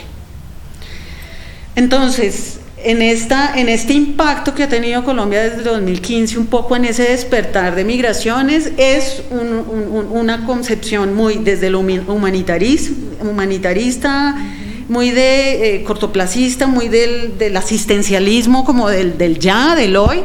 [1.76, 6.86] Entonces, en, esta, en este impacto que ha tenido Colombia desde 2015, un poco en
[6.86, 14.36] ese despertar de migraciones, es una concepción muy desde lo humanitarista,
[14.88, 20.22] muy de eh, cortoplacista, muy del, asistencialismo, como del, del, ya, del hoy,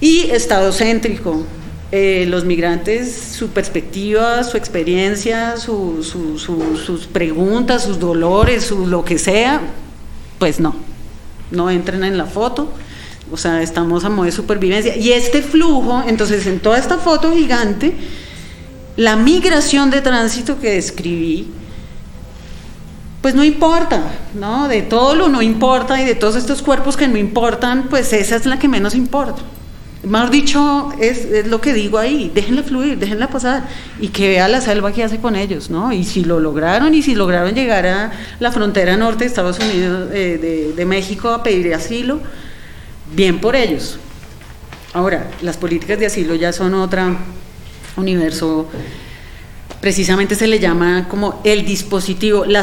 [0.00, 1.44] y estadocéntrico.
[1.92, 9.60] Eh, los migrantes, su perspectiva, su experiencia, sus preguntas, sus dolores, su lo que sea,
[10.40, 10.74] pues no
[11.50, 12.72] no entren en la foto.
[13.30, 14.96] O sea, estamos a modo de supervivencia.
[14.96, 17.94] Y este flujo, entonces en toda esta foto gigante,
[18.96, 21.48] la migración de tránsito que describí,
[23.20, 24.02] pues no importa,
[24.34, 24.68] ¿no?
[24.68, 28.36] De todo lo no importa y de todos estos cuerpos que no importan, pues esa
[28.36, 29.42] es la que menos importa.
[30.06, 33.64] Mejor dicho, es, lo que digo ahí, déjenla fluir, déjenla pasar
[33.98, 35.92] y que vea la selva que hace con ellos, ¿no?
[35.92, 40.10] Y si lo lograron y si lograron llegar a la frontera norte de Estados Unidos,
[40.12, 42.20] eh, de, México a pedir asilo,
[43.16, 43.98] bien por ellos.
[44.92, 47.16] Ahora, las políticas de asilo ya son otro
[47.96, 48.68] universo
[49.80, 52.62] precisamente se le llama como el dispositivo, la,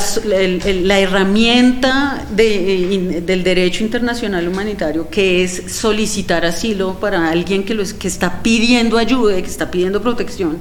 [0.99, 8.41] herramienta del derecho internacional humanitario, que es solicitar asilo para alguien que, lo, que está
[8.41, 10.59] pidiendo ayuda, que está pidiendo protección.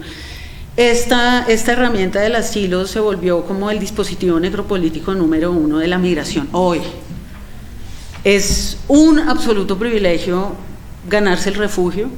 [0.77, 5.99] Esta, esta herramienta del asilo se volvió como el dispositivo necropolítico número uno de la
[5.99, 6.81] migración hoy.
[8.25, 10.53] Es un absoluto privilegio
[11.09, 12.09] ganarse el refugio,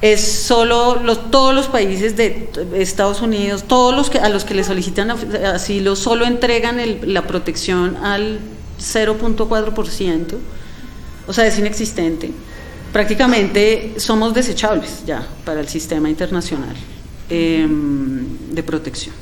[0.00, 4.54] es solo los, todos los países de Estados Unidos, todos los que a los que
[4.54, 6.78] le solicitan asilo, solo entregan
[7.12, 8.38] la protección al
[8.80, 10.24] 0.4%,
[11.26, 12.30] o sea, es inexistente.
[12.92, 16.74] Prácticamente somos desechables ya para el sistema internacional
[17.28, 19.14] em, de protección.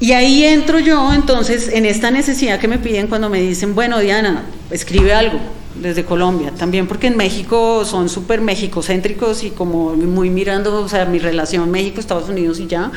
[0.00, 3.98] Y ahí entro yo entonces en esta necesidad que me piden cuando me dicen, bueno,
[4.00, 5.40] Diana, escribe algo
[5.80, 11.04] desde Colombia, también porque en México son súper mexicocéntricos y como muy mirando, o sea,
[11.04, 12.92] mi relación México-Estados Unidos y ya,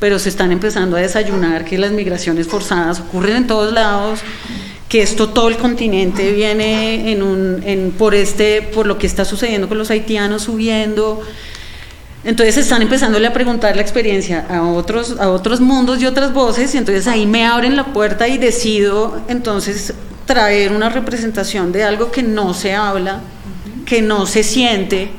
[0.00, 4.20] pero se están empezando a desayunar que las migraciones forzadas ocurren en todos lados,
[4.88, 9.68] que esto todo el continente viene en un, por, este, por lo que está sucediendo
[9.68, 11.20] con los haitianos subiendo.
[12.22, 16.74] Entonces están empezándole a preguntar la experiencia a otros, a otros mundos y otras voces,
[16.74, 19.92] y entonces ahí me abren la puerta y decido entonces
[20.26, 23.20] traer una representación de algo que no se habla,
[23.86, 25.10] que no se siente,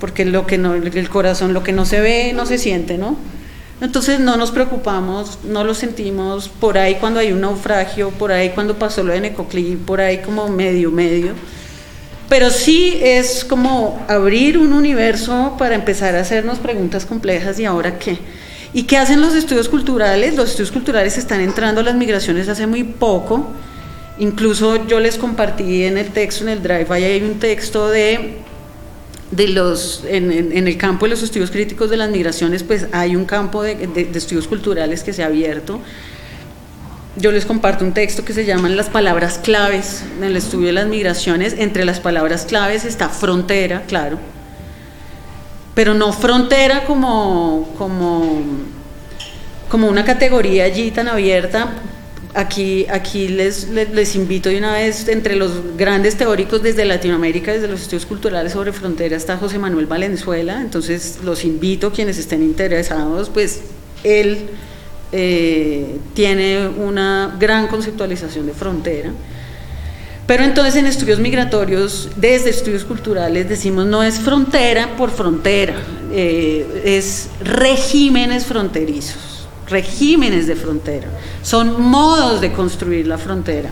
[0.00, 3.16] porque lo que no, el corazón, lo que no se ve, no se siente, ¿no?
[3.80, 8.50] Entonces no nos preocupamos, no lo sentimos, por ahí cuando hay un naufragio, por ahí
[8.50, 11.32] cuando pasó lo de Necoclí, por ahí como medio, medio.
[12.28, 17.98] Pero sí es como abrir un universo para empezar a hacernos preguntas complejas y ahora
[17.98, 18.18] qué.
[18.72, 20.36] ¿Y qué hacen los estudios culturales?
[20.36, 23.46] Los estudios culturales están entrando a las migraciones hace muy poco
[24.18, 28.38] Incluso yo les compartí en el texto, en el drive, ahí hay un texto de,
[29.30, 33.26] de los, en, el campo de los estudios críticos de las migraciones, pues hay un
[33.26, 35.80] campo de, de, estudios culturales que se ha abierto.
[37.16, 40.72] Yo les comparto un texto que se llama Las palabras claves en el estudio de
[40.74, 41.54] las migraciones.
[41.58, 44.18] Entre las palabras claves está frontera, claro,
[45.74, 48.42] pero no frontera como, como,
[49.68, 51.68] como una categoría allí tan abierta,
[52.36, 52.84] Aquí,
[53.28, 58.52] les, invito de una vez, entre los grandes teóricos desde Latinoamérica, desde los estudios culturales
[58.52, 63.62] sobre frontera, está José Manuel Valenzuela, entonces los invito, quienes estén interesados, pues
[64.04, 64.50] él
[65.12, 69.12] eh, tiene una gran conceptualización de frontera.
[70.26, 75.76] Pero entonces en estudios migratorios, desde estudios culturales, decimos no es frontera por frontera,
[76.12, 79.35] eh, es regímenes fronterizos
[79.68, 81.08] regímenes de frontera,
[81.42, 83.70] son modos de construir la frontera.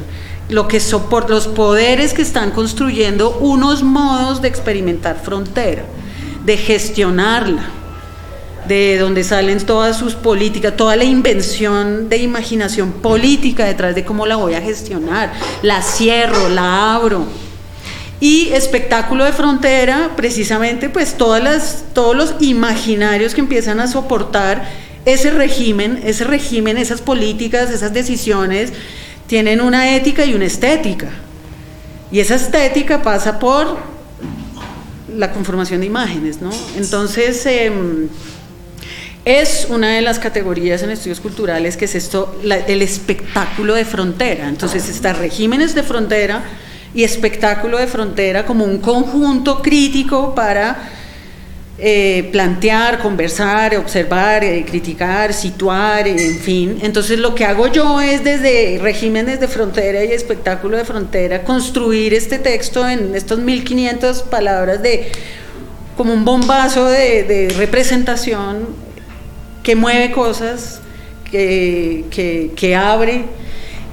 [0.48, 5.84] Lo que soporta los poderes que están construyendo unos modos de experimentar frontera,
[6.44, 7.64] de gestionarla,
[8.68, 14.26] de donde salen todas sus políticas, toda la invención de imaginación política detrás de cómo
[14.26, 15.32] la voy a gestionar,
[15.62, 17.24] la cierro, la abro.
[18.20, 24.64] Y espectáculo de frontera, precisamente, pues todas todos los imaginarios que empiezan a soportar
[25.04, 28.72] ese régimen, ese régimen, esas políticas, esas decisiones
[29.26, 31.08] tienen una ética y una estética.
[32.10, 33.78] Y esa estética pasa por
[35.16, 36.50] la conformación de imágenes, ¿no?
[36.76, 38.08] Entonces, em,
[39.24, 44.48] es una de las categorías en estudios culturales que es esto, el espectáculo de frontera.
[44.48, 46.44] Entonces, está regímenes de frontera
[46.94, 50.90] y espectáculo de frontera como un conjunto crítico para
[51.76, 56.78] eh, plantear, conversar, observar, eh, criticar, situar, en fin.
[56.82, 62.14] Entonces lo que hago yo es desde regímenes de frontera y espectáculo de frontera construir
[62.14, 65.10] este texto en estos 1500 palabras de
[65.96, 68.68] como un bombazo de, representación
[69.64, 70.80] que mueve cosas,
[71.28, 73.24] que, que abre.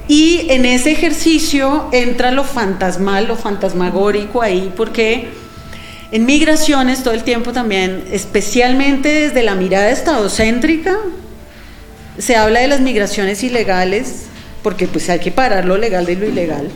[0.07, 5.40] Y en ese ejercicio entra lo fantasmal, lo fantasmagórico ahí, porque
[6.11, 10.97] en migraciones todo el tiempo también, especialmente desde la mirada estadocéntrica,
[12.17, 14.23] se habla de las migraciones ilegales,
[14.61, 16.69] porque pues hay que parar lo legal de lo ilegal.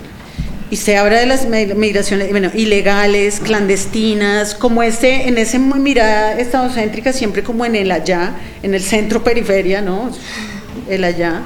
[0.72, 7.12] Y se habla de las migraciones bueno, ilegales, clandestinas, como ese, en esa mirada estadocéntrica,
[7.12, 10.12] siempre como en el allá, en el centro periferia, ¿no?
[10.90, 11.42] El allá.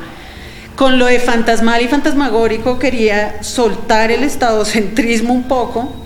[0.76, 6.06] Con lo de fantasmal y fantasmagórico quería soltar el estadocentrismo un poco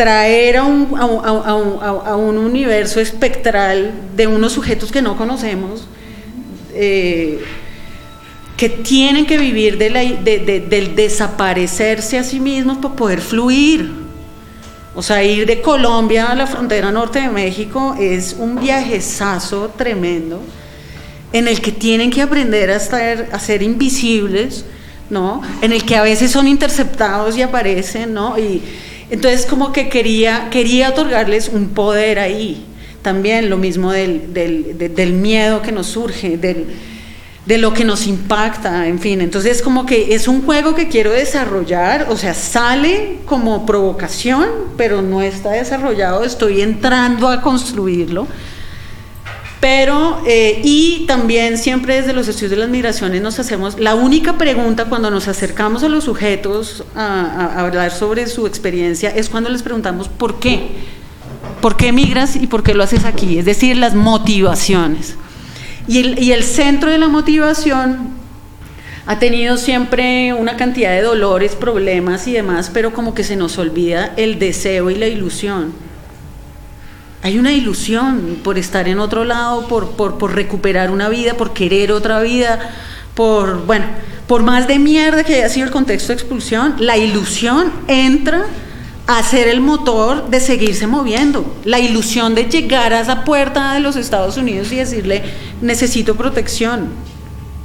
[0.00, 5.86] traer a un, a, un, universo espectral de unos sujetos que no conocemos,
[6.72, 7.44] eh,
[8.56, 9.90] que tienen que vivir de
[10.70, 13.92] del desaparecerse a sí mismos para poder fluir.
[14.94, 20.40] O sea, ir de Colombia a la frontera norte de México es un viajezazo tremendo
[21.30, 24.64] en el que tienen que aprender a, estar, a ser invisibles,
[25.10, 25.42] ¿no?
[25.60, 28.38] En el que a veces son interceptados y aparecen, ¿no?
[29.10, 32.66] Entonces como que quería, quería otorgarles un poder ahí.
[33.02, 36.66] También lo mismo del, del miedo que nos surge, del,
[37.46, 39.20] de lo que nos impacta, en fin.
[39.20, 44.46] Entonces, como que es un juego que quiero desarrollar, o sea, sale como provocación,
[44.76, 48.26] pero no está desarrollado, estoy entrando a construirlo.
[49.60, 54.38] Pero, eh, y también siempre desde los estudios de las migraciones nos hacemos, la única
[54.38, 59.62] pregunta cuando nos acercamos a los sujetos a, hablar sobre su experiencia es cuando les
[59.62, 60.68] preguntamos por qué,
[61.60, 65.16] por qué migras y por qué lo haces aquí, es decir, las motivaciones.
[65.86, 68.10] Y el, centro de la motivación
[69.06, 73.58] ha tenido siempre una cantidad de dolores, problemas y demás, pero como que se nos
[73.58, 75.89] olvida el deseo y la ilusión.
[77.22, 82.20] Hay una ilusión por estar en otro lado, por, recuperar una vida, por querer otra
[82.20, 82.58] vida,
[83.14, 83.84] por, bueno,
[84.26, 88.46] por más de mierda que haya sido el contexto de expulsión, la ilusión entra
[89.06, 91.56] a ser el motor de seguirse moviendo.
[91.64, 95.22] La ilusión de llegar a esa puerta de los Estados Unidos y decirle,
[95.60, 96.88] necesito protección,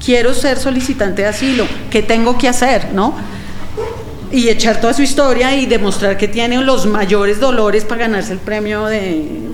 [0.03, 2.93] quiero ser solicitante de asilo, ¿qué tengo que hacer?
[2.93, 3.13] ¿No?
[4.35, 8.39] Y echar toda su historia y demostrar que tiene los mayores dolores para ganarse el
[8.39, 9.45] premio de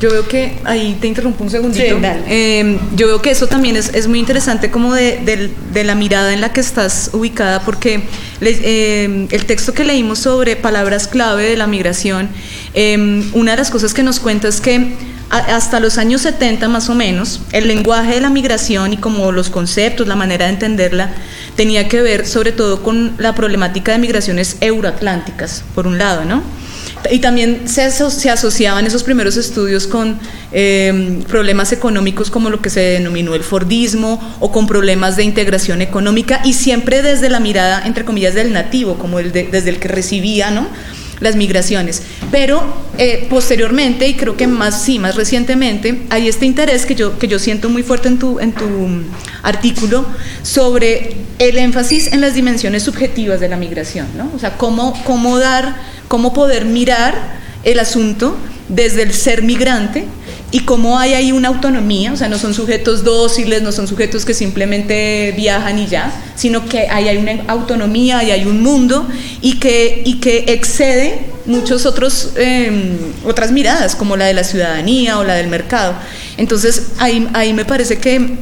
[0.00, 1.98] yo veo que, ahí te interrumpo un segundito,
[2.28, 6.34] em, yo veo que eso también es, es muy interesante como de, de, la mirada
[6.34, 8.02] en la que estás ubicada, porque
[8.42, 12.28] em, el texto que leímos sobre palabras clave de la migración,
[12.74, 14.96] em, una de las cosas que nos cuenta es que
[15.30, 19.50] hasta los años 70 más o menos, el lenguaje de la migración y como los
[19.50, 21.10] conceptos, la manera de entenderla,
[21.56, 26.42] tenía que ver sobre todo con la problemática de migraciones euroatlánticas, por un lado, ¿no?
[27.10, 30.18] Y también se, se asociaban esos primeros estudios con
[30.50, 35.82] em, problemas económicos como lo que se denominó el Fordismo o con problemas de integración
[35.82, 40.50] económica y siempre desde la mirada, entre comillas, del nativo, como desde el que recibía,
[40.50, 40.68] ¿no?
[41.20, 42.02] Las migraciones.
[42.30, 42.62] Pero
[42.98, 47.28] eh, posteriormente, y creo que más, sí, más recientemente, hay este interés que yo, que
[47.28, 48.64] yo siento muy fuerte en tu, en tu
[49.42, 50.04] artículo
[50.42, 54.30] sobre el énfasis en las dimensiones subjetivas de la migración, ¿no?
[54.34, 55.76] O sea, cómo, cómo dar
[56.08, 57.14] cómo poder mirar
[57.64, 58.36] el asunto
[58.68, 60.04] desde el ser migrante
[60.52, 64.24] y cómo hay ahí una autonomía, o sea, no son sujetos dóciles, no son sujetos
[64.24, 69.08] que simplemente viajan y ya, sino que hay, hay una autonomía y hay un mundo
[69.40, 71.36] y que, y que excede
[71.84, 75.94] otros em, otras miradas como la de la ciudadanía o la del mercado.
[76.36, 78.36] Entonces ahí, ahí me parece que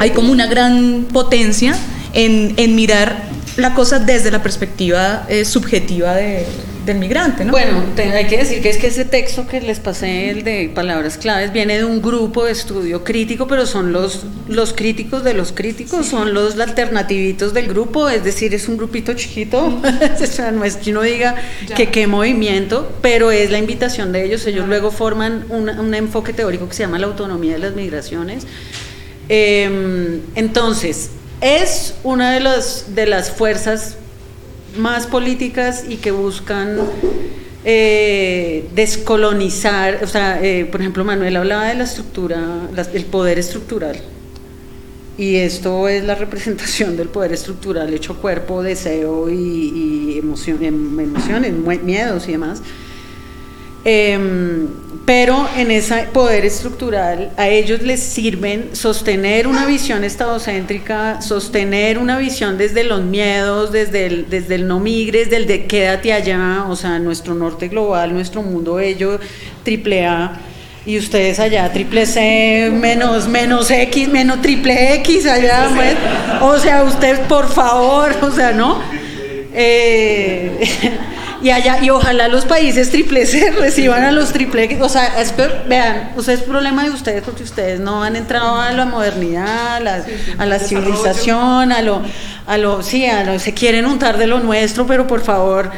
[0.00, 1.74] hay como una gran potencia
[2.12, 6.46] en, en mirar la cosa desde la perspectiva eh, subjetiva de,
[6.84, 7.52] del migrante, ¿no?
[7.52, 11.16] Bueno, hay que decir que es que ese texto que les pasé, el de palabras
[11.16, 15.52] claves, viene de un grupo de estudio crítico, pero son los, los críticos de los
[15.52, 19.70] críticos, son los alternativitos del grupo, es decir, es un grupito chiquito,
[20.52, 21.36] no es que uno diga
[21.76, 26.68] que qué movimiento, pero es la invitación de ellos, ellos luego forman un, enfoque teórico
[26.68, 28.46] que se llama la autonomía de las migraciones.
[29.28, 31.10] Em, entonces,
[31.40, 33.96] es una de, las de las fuerzas
[34.76, 36.78] más políticas y que buscan
[37.64, 43.96] eh, descolonizar, o sea, eh, por ejemplo, Manuel hablaba de la estructura, el poder estructural.
[45.18, 51.52] Y esto es la representación del poder estructural hecho cuerpo, deseo y, emoción, em, emociones,
[51.82, 52.62] miedos y demás.
[53.84, 54.68] Em,
[55.04, 62.18] pero en ese poder estructural a ellos les sirven sostener una visión estadocéntrica, sostener una
[62.18, 66.76] visión desde los miedos, desde el, desde el no migres, del de quédate allá, o
[66.76, 69.18] sea, nuestro norte global, nuestro mundo bello,
[69.64, 70.40] triple A,
[70.86, 75.96] y ustedes allá triple C, menos, menos X, menos triple X allá, pues,
[76.40, 78.80] o sea, ustedes por favor, o sea, ¿no?
[79.52, 80.60] Eh,
[81.42, 85.34] y allá y ojalá los países triple C reciban a los triple o sea es,
[85.68, 89.76] vean o sea, es problema de ustedes porque ustedes no han entrado a la modernidad
[89.76, 90.04] a la,
[90.38, 92.02] a la civilización a lo
[92.46, 95.70] a lo sí a lo se quieren untar de lo nuestro pero por favor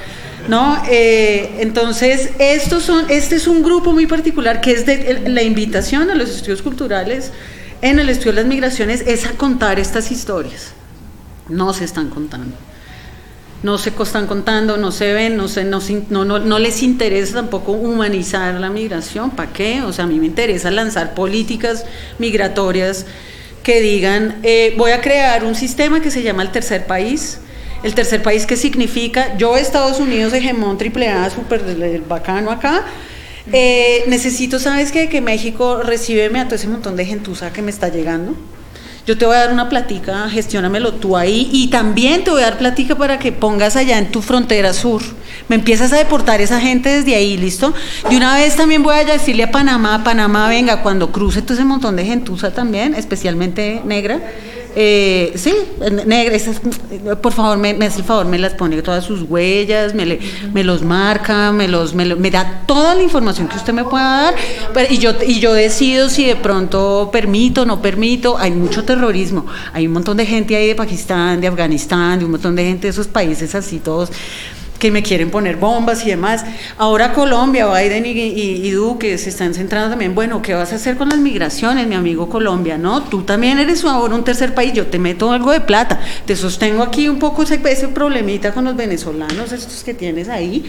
[0.48, 0.82] ¿no?
[0.88, 6.10] Eh, entonces, estos son, este es un grupo muy particular que es de la invitación
[6.10, 7.32] a los estudios culturales
[7.80, 10.72] en el estudio de las migraciones es a contar estas historias.
[11.48, 12.56] No se están contando.
[13.64, 17.72] No se están contando, no se ven, no, se, no, no, no, les interesa tampoco
[17.72, 19.30] humanizar la migración.
[19.30, 19.80] ¿Para qué?
[19.80, 21.86] O sea, a mí me interesa lanzar políticas
[22.18, 23.06] migratorias
[23.62, 27.38] que digan, eh, voy a crear un sistema que se llama el tercer país.
[27.82, 29.34] El tercer país, ¿qué significa?
[29.38, 31.62] Yo, Estados Unidos, hegemón triple A, súper
[32.06, 32.84] bacano acá,
[33.50, 35.08] eh, necesito, ¿sabes qué?
[35.08, 38.34] Que México recibe a todo ese montón de gentuza que me está llegando
[39.06, 42.46] yo te voy a dar una platica, gestiónamelo tú ahí y también te voy a
[42.46, 45.02] dar platica para que pongas allá en tu frontera sur.
[45.48, 47.74] Me empiezas a deportar esa gente desde ahí, ¿listo?
[48.08, 51.64] De una vez también voy a decirle a Panamá, Panamá, venga, cuando cruce todo ese
[51.64, 54.20] montón de gentuza también, especialmente negra,
[54.76, 55.54] eh, sí,
[56.06, 56.36] negra,
[57.20, 60.18] por favor, me, hace el favor, me las pone todas sus huellas, me,
[60.52, 64.34] me los marca, me los me, da toda la información que usted me pueda dar
[64.90, 68.36] y yo y yo decido si de pronto permito o no permito.
[68.38, 72.32] Hay mucho terrorismo, hay un montón de gente ahí de Pakistán, de Afganistán, de un
[72.32, 74.10] montón de gente de esos países así todos
[74.78, 76.44] que me quieren poner bombas y demás.
[76.76, 81.08] Ahora Colombia, Biden y, Duque se están centrando también, bueno, ¿qué vas a hacer con
[81.08, 82.76] las migraciones, mi amigo Colombia?
[82.76, 86.34] No, tú también eres ahora un tercer país, yo te meto algo de plata, te
[86.36, 90.64] sostengo aquí un poco ese, ese problemita con los venezolanos, estos que tienes ahí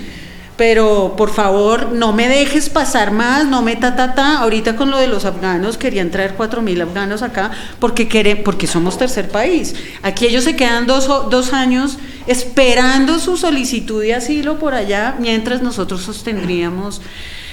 [0.57, 4.39] pero por favor no me dejes pasar más, no me ta ta ta.
[4.39, 8.67] Ahorita con lo de los afganos, querían traer cuatro mil afganos acá porque, quieren, porque
[8.67, 9.75] somos tercer país.
[10.01, 11.97] Aquí ellos se quedan dos, dos años
[12.27, 17.01] esperando su solicitud de asilo por allá, mientras nosotros sostendríamos.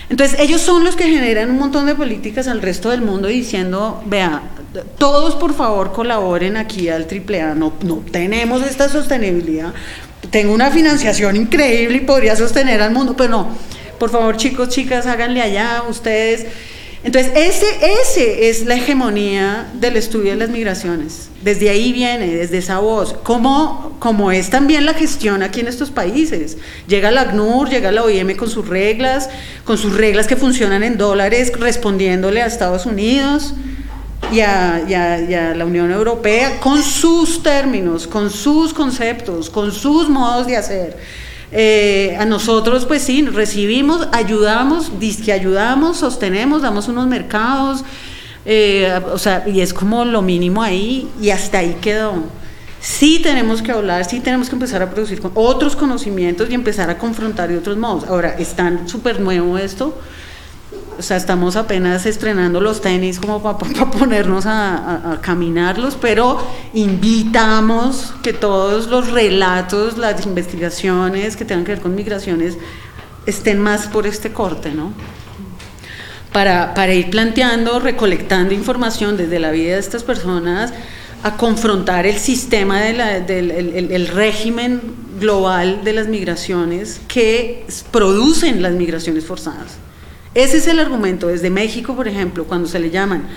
[0.09, 4.03] Entonces, ellos son los que generan un montón de políticas al resto del mundo diciendo,
[4.05, 4.43] vea,
[4.99, 9.73] todos por favor colaboren aquí al AAA, no, no tenemos esta sostenibilidad,
[10.33, 13.49] tengo una financiación increíble y podría sostener al mundo, pero no,
[13.99, 16.47] por favor chicos, chicas, háganle allá ustedes.
[17.05, 17.67] Entonces, ese,
[18.01, 21.29] ese es la hegemonía del estudio de las migraciones.
[21.43, 23.13] Desde ahí viene, desde esa voz.
[23.25, 26.59] Como, como es también la gestión aquí en estos países.
[26.87, 29.29] Llega la ACNUR, llega la OIM con sus reglas,
[29.65, 33.55] con sus reglas que funcionan en dólares, respondiéndole a Estados Unidos
[34.33, 40.57] y a, la Unión Europea con sus términos, con sus conceptos, con sus modos de
[40.57, 40.97] hacer.
[41.55, 44.91] Eh, a nosotros, pues sí, recibimos, ayudamos,
[45.25, 47.85] que ayudamos, sostenemos, damos unos mercados,
[48.47, 52.15] eh, o sea, y es como lo mínimo ahí, y hasta ahí quedó.
[52.81, 56.99] Sí tenemos que hablar, sí tenemos que empezar a producir otros conocimientos y empezar a
[56.99, 58.05] confrontar de otros modos.
[58.09, 59.97] Ahora, es tan súper nuevo esto,
[60.99, 63.59] o sea, estamos apenas estrenando los tenis como para,
[63.91, 66.39] ponernos a, caminarlos, pero
[66.75, 72.57] invitamos que todos los relatos, las investigaciones que tengan que ver con migraciones
[73.27, 74.93] estén más por este corte, ¿no?
[76.33, 80.73] Para, para ir planteando, recolectando información desde la vida de estas personas,
[81.23, 84.81] a confrontar el sistema del el régimen
[85.21, 89.79] global de las migraciones que producen las migraciones forzadas.
[90.35, 91.29] Ese es el argumento.
[91.29, 93.29] Desde México, por ejemplo, cuando se le llaman,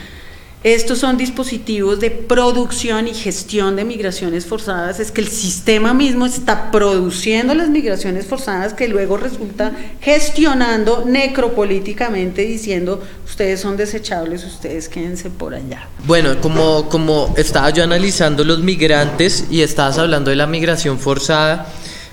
[0.66, 6.26] estos son dispositivos de producción y gestión de migraciones forzadas, es que el sistema mismo
[6.26, 14.90] está produciendo las migraciones forzadas que luego resulta gestionando necropolíticamente diciendo, ustedes son desechables, ustedes
[14.90, 15.88] quédense por allá.
[16.08, 21.68] Bueno, como, como estaba yo analizando los migrantes y estabas hablando de la migración forzada,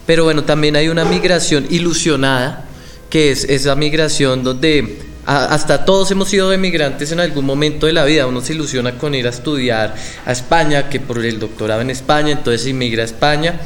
[0.04, 2.66] pero bueno, también hay una migración ilusionada
[3.12, 4.96] que es esa migración donde
[5.26, 8.26] hasta todos hemos sido emigrantes en algún momento de la vida.
[8.26, 9.94] Uno se ilusiona con ir a estudiar
[10.24, 13.60] a España, que por el doctorado en España, entonces inmigra a España.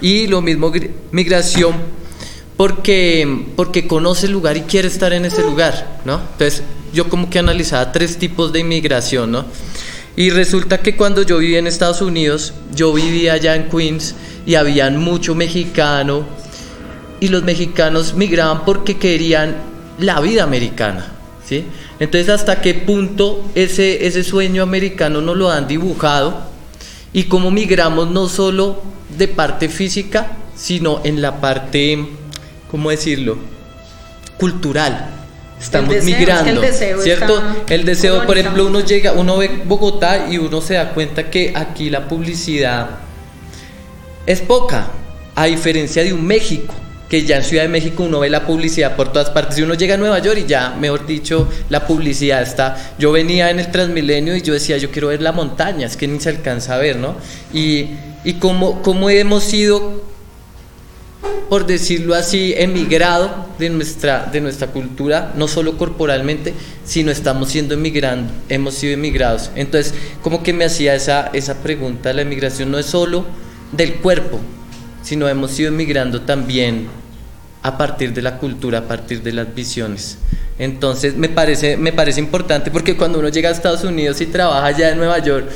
[0.00, 0.72] Y lo mismo
[1.10, 1.74] migración
[2.56, 6.20] porque, porque conoce el lugar y quiere estar en ese lugar, ¿no?
[6.30, 9.44] Entonces yo como que analizaba tres tipos de inmigración, ¿no?
[10.14, 14.14] Y resulta que cuando yo vivía en Estados Unidos, yo vivía allá en Queens
[14.46, 16.43] y habían mucho mexicano,
[17.24, 19.56] y los mexicanos migraban porque querían
[19.98, 21.10] la vida americana.
[21.42, 21.64] ¿sí?
[21.98, 26.42] Entonces, ¿hasta qué punto ese, ese sueño americano nos lo han dibujado?
[27.14, 28.82] Y cómo migramos no solo
[29.16, 32.06] de parte física, sino en la parte,
[32.70, 33.38] ¿cómo decirlo?
[34.36, 35.12] Cultural.
[35.58, 37.42] Estamos migrando, el deseo ¿cierto?
[37.70, 41.54] El deseo, por ejemplo, uno llega, uno ve Bogotá y uno se da cuenta que
[41.56, 42.90] aquí la publicidad
[44.26, 44.88] es poca,
[45.34, 46.74] a diferencia de un México
[47.14, 49.56] que ya en Ciudad de México uno ve la publicidad por todas partes.
[49.56, 52.76] Y uno llega a Nueva York y ya, mejor dicho, la publicidad está.
[52.98, 56.08] Yo venía en el Transmilenio y yo decía, yo quiero ver la montaña, es que
[56.08, 57.14] ni se alcanza a ver, ¿no?
[57.52, 57.90] Y,
[58.24, 60.02] y cómo, cómo hemos sido,
[61.48, 66.52] por decirlo así, emigrado de nuestra, de nuestra cultura, no solo corporalmente,
[66.84, 69.52] sino estamos siendo emigrando, hemos sido emigrados.
[69.54, 73.24] Entonces, como que me hacía esa, esa pregunta, la emigración no es solo
[73.70, 74.40] del cuerpo,
[75.04, 77.03] sino hemos ido migrando también
[77.64, 80.18] a partir de la cultura, a partir de las visiones.
[80.58, 84.66] Entonces me parece, me parece importante porque cuando uno llega a Estados Unidos y trabaja
[84.66, 85.48] allá en Nueva York,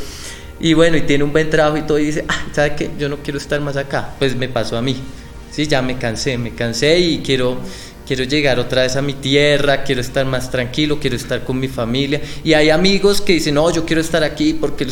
[0.59, 2.91] y bueno, y tiene un buen trabajo y todo, y dice, ah, ¿sabe qué?
[2.99, 4.15] Yo no quiero estar más acá.
[4.19, 4.97] Pues me pasó a mí.
[5.53, 7.59] Sí, ya me cansé, me cansé y quiero,
[8.07, 11.69] quiero llegar otra vez a mi tierra, quiero estar más tranquilo, quiero estar con mi
[11.69, 12.21] familia.
[12.43, 14.87] Y hay amigos que dicen, no, yo quiero estar aquí porque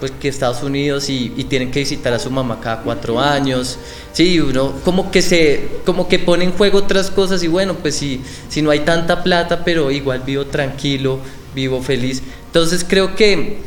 [0.00, 3.78] pues que Estados Unidos y, tienen que visitar a su mamá cada cuatro años.
[4.12, 7.96] Sí, uno como que se, como que pone en juego otras cosas y bueno, pues
[7.96, 11.20] si, si no hay tanta plata, pero igual vivo tranquilo,
[11.54, 12.22] vivo feliz.
[12.46, 13.58] Entonces creo que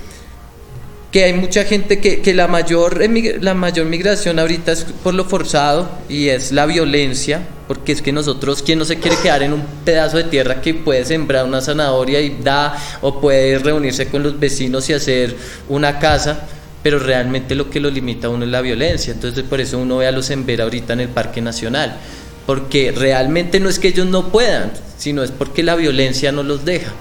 [1.14, 2.99] que hay mucha gente que, que la, mayor,
[3.39, 8.11] la mayor migración ahorita es por lo forzado y es la violencia, porque es que
[8.11, 11.61] nosotros, ¿quién no se quiere quedar en un pedazo de tierra que puede sembrar una
[11.61, 15.36] zanahoria y da, o puede reunirse con los vecinos y hacer
[15.70, 16.47] una casa?
[16.82, 19.97] Pero realmente lo que lo limita a uno es la violencia, entonces por eso uno
[19.97, 21.95] ve a los Ember ahorita en el Parque Nacional,
[22.47, 26.66] porque realmente no es que ellos no puedan, sino es porque la violencia no los
[26.66, 26.91] deja.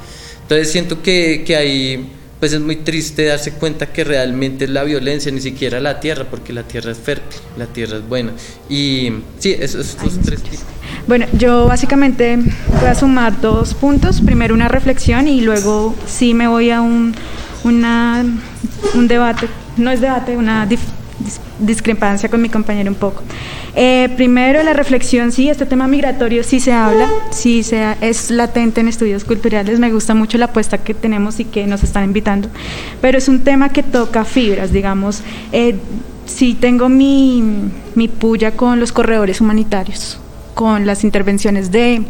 [0.42, 4.82] Entonces siento que, que hay pues es muy triste darse cuenta que realmente es la
[4.82, 8.32] violencia, ni siquiera la tierra, porque la tierra es fértil, la tierra es buena.
[8.68, 10.64] Y sí, esos, esos tres tipos.
[11.06, 12.36] Bueno, yo básicamente
[12.80, 14.20] voy a sumar dos puntos.
[14.20, 17.14] Primero una reflexión y luego sí me voy a un,
[17.62, 18.24] una,
[18.94, 20.66] un debate, no es debate, una
[21.58, 23.22] discrepancia con mi compañero un poco.
[23.74, 28.80] Eh, primero, la reflexión, sí, este tema migratorio sí se habla, sí se, es latente
[28.80, 32.48] en estudios culturales, me gusta mucho la apuesta que tenemos y que nos están invitando,
[33.00, 35.76] pero es un tema que toca fibras, digamos, eh,
[36.26, 37.42] sí tengo mi,
[37.94, 40.20] mi puya con los corredores humanitarios,
[40.54, 42.02] con las intervenciones de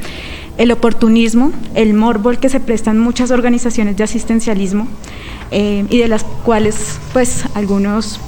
[0.59, 4.87] el oportunismo, el morbo que se prestan muchas organizaciones de asistencialismo
[5.51, 8.21] eh, y de las cuales pues algunos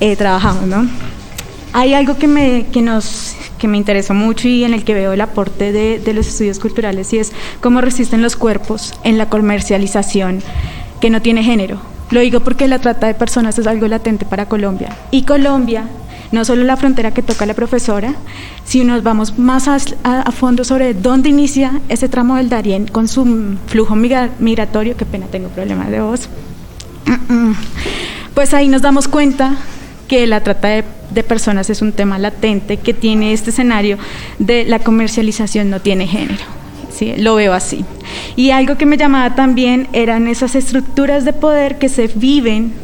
[0.00, 0.88] eh, trabajamos, ¿no?
[1.72, 5.12] Hay algo que me, que nos que me interesó mucho y en el que veo
[5.12, 9.28] el aporte de, de los estudios culturales y es cómo resisten los cuerpos en la
[9.28, 10.42] comercialización
[11.00, 11.78] que no tiene género.
[12.10, 14.94] Lo digo porque la trata de personas es algo latente para Colombia.
[15.10, 15.84] Y Colombia,
[16.32, 18.14] no solo la frontera que toca la profesora,
[18.64, 23.08] si nos vamos más a, a, fondo sobre dónde inicia ese tramo del Darién con
[23.08, 26.28] su flujo migratorio, qué pena tengo problemas de voz,
[28.34, 29.56] pues ahí nos damos cuenta
[30.14, 33.98] que la trata de, personas es un tema latente que tiene este escenario
[34.38, 36.44] de la comercialización no tiene género.
[36.92, 37.14] ¿sí?
[37.16, 37.84] Lo veo así.
[38.36, 42.74] Y algo que me llamaba también eran esas estructuras de poder que se viven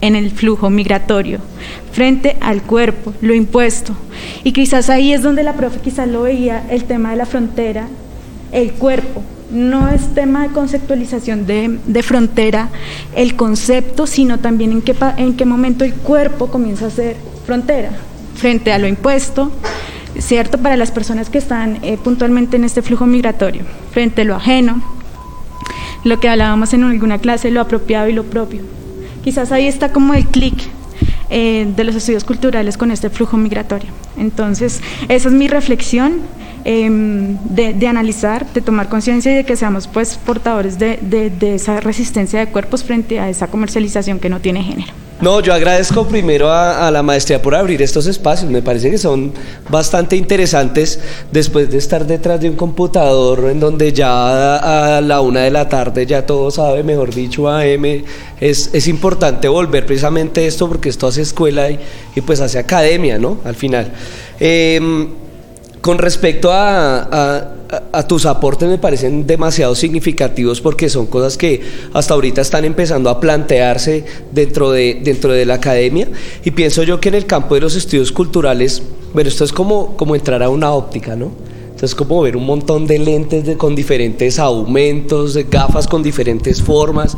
[0.00, 1.40] en el flujo migratorio,
[1.92, 3.94] frente al cuerpo, lo impuesto.
[4.42, 7.86] Y quizás ahí es donde la profe quizás lo veía, el tema de la frontera,
[8.50, 12.68] el cuerpo, no es tema de conceptualización de, frontera
[13.14, 17.90] el concepto, sino también en qué, en qué momento el cuerpo comienza a ser frontera
[18.34, 19.50] frente a lo impuesto,
[20.18, 20.58] ¿cierto?
[20.58, 24.82] Para las personas que están eh, puntualmente en este flujo migratorio, frente a lo ajeno,
[26.04, 28.62] lo que hablábamos en alguna clase, lo apropiado y lo propio.
[29.24, 30.54] Quizás ahí está como el clic
[31.30, 33.90] eh, de los estudios culturales con este flujo migratorio.
[34.16, 36.20] Entonces, esa es mi reflexión.
[36.64, 41.80] Em, de, analizar, de tomar conciencia y de que seamos pues portadores de, de, esa
[41.80, 44.92] resistencia de cuerpos frente a esa comercialización que no tiene género.
[45.20, 49.32] No, yo agradezco primero a, la maestría por abrir estos espacios, me parece que son
[49.68, 51.00] bastante interesantes
[51.32, 55.68] después de estar detrás de un computador en donde ya a la una de la
[55.68, 58.04] tarde ya todo sabe, mejor dicho, AM,
[58.40, 61.80] es, es importante volver precisamente esto porque esto hace escuela y,
[62.14, 63.38] y pues hace academia, ¿no?
[63.44, 63.92] Al final.
[64.38, 65.08] Eh,
[65.88, 71.62] con respecto a, tus aportes me parecen demasiado significativos porque son cosas que
[71.94, 76.06] hasta ahorita están empezando a plantearse dentro de, dentro de la academia
[76.44, 78.82] y pienso yo que en el campo de los estudios culturales,
[79.14, 81.32] bueno, esto es como, como entrar a una óptica, ¿no?
[81.78, 87.16] Entonces, como ver un montón de lentes con diferentes aumentos, de gafas con diferentes formas.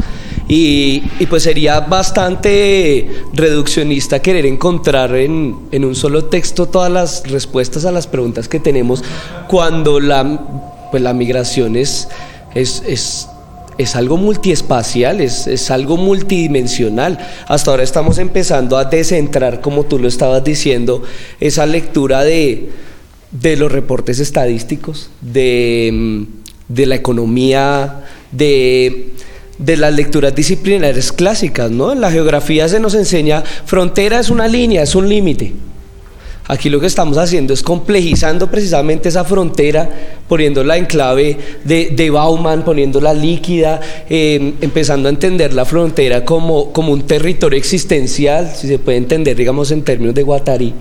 [0.49, 1.01] Y,
[1.31, 7.91] pues sería bastante reduccionista querer encontrar en, en, un solo texto todas las respuestas a
[7.91, 9.03] las preguntas que tenemos
[9.49, 12.09] cuando la, pues la migración es,
[12.55, 13.29] es, es
[13.79, 17.17] es algo multiespacial, es, es, algo multidimensional.
[17.49, 21.03] Hasta ahora estamos empezando a descentrar, como tú lo estabas diciendo,
[21.41, 22.69] esa lectura de,
[23.31, 26.23] de los reportes estadísticos, de, mm,
[26.69, 29.13] de la economía, de,
[29.59, 31.71] de, las lecturas disciplinares clásicas.
[31.71, 31.93] ¿no?
[31.93, 35.53] En la geografía se nos enseña, frontera es una línea, es un límite.
[36.49, 39.89] Aquí lo que estamos haciendo es complejizando precisamente esa frontera,
[40.29, 46.73] poniéndola en clave de, de Bauman, poniéndola líquida, em, empezando a entender la frontera como,
[46.73, 50.75] como un territorio existencial, si se puede entender, digamos, en términos de Guattari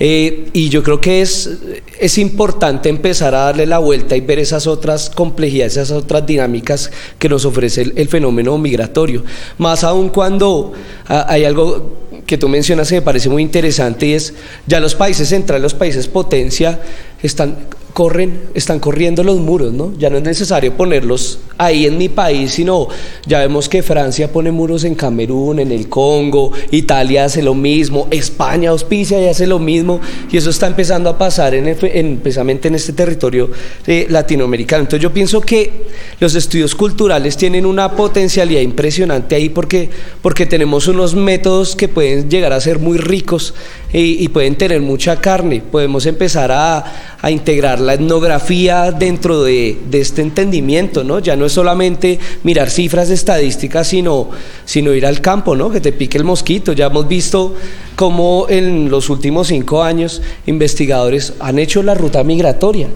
[0.00, 1.50] Eh, y yo creo que es,
[1.98, 6.90] es importante empezar a darle la vuelta y ver esas otras complejidades, esas otras dinámicas
[7.18, 9.24] que nos ofrece el, fenómeno migratorio.
[9.58, 10.72] Más aún cuando
[11.06, 14.34] ah, hay algo que tú mencionas que me parece muy interesante y es
[14.66, 16.80] ya los países centrales, los países potencia,
[17.22, 17.56] están
[17.98, 19.92] corren, están corriendo los muros, ¿no?
[19.98, 22.86] Ya no es necesario ponerlos ahí en mi país, sino
[23.26, 28.06] ya vemos que Francia pone muros en Camerún, en el Congo, Italia hace lo mismo,
[28.12, 30.00] España auspicia y hace lo mismo,
[30.30, 33.50] y eso está empezando a pasar en, en precisamente en este territorio
[33.84, 34.82] eh, latinoamericano.
[34.82, 35.88] Entonces yo pienso que
[36.20, 39.90] los estudios culturales tienen una potencialidad impresionante ahí porque,
[40.22, 43.54] porque tenemos unos métodos que pueden llegar a ser muy ricos
[43.92, 46.84] y, pueden tener mucha carne, podemos empezar a,
[47.22, 51.20] a integrar la etnografía dentro de, de, este entendimiento, ¿no?
[51.20, 54.28] Ya no es solamente mirar cifras estadísticas, sino,
[54.66, 55.70] sino ir al campo, ¿no?
[55.70, 56.74] Que te pique el mosquito.
[56.74, 57.54] Ya hemos visto
[57.96, 62.88] cómo en los últimos cinco años investigadores han hecho la ruta migratoria.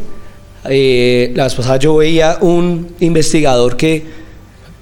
[0.69, 4.22] Eh, la vez pasada yo veía un investigador que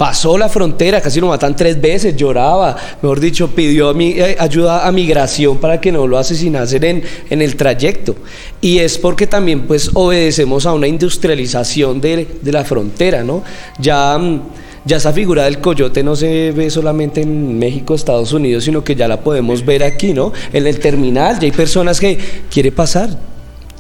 [0.01, 4.93] pasó la frontera, casi lo matan tres veces, lloraba, mejor dicho, pidió eh, ayuda a
[4.93, 8.17] migración para que no lo asesinasen en, en el trayecto.
[8.63, 13.45] Y es porque también pues obedecemos a una industrialización de, de la frontera, ¿no?
[13.79, 14.41] Ya mm,
[14.87, 18.97] ya esa figura del coyote no se ve solamente en México, Estados Unidos, sino que
[18.97, 20.33] ya la podemos ver aquí, ¿no?
[20.51, 22.19] En el terminal, ya hay personas que
[22.51, 23.11] quiere pasar,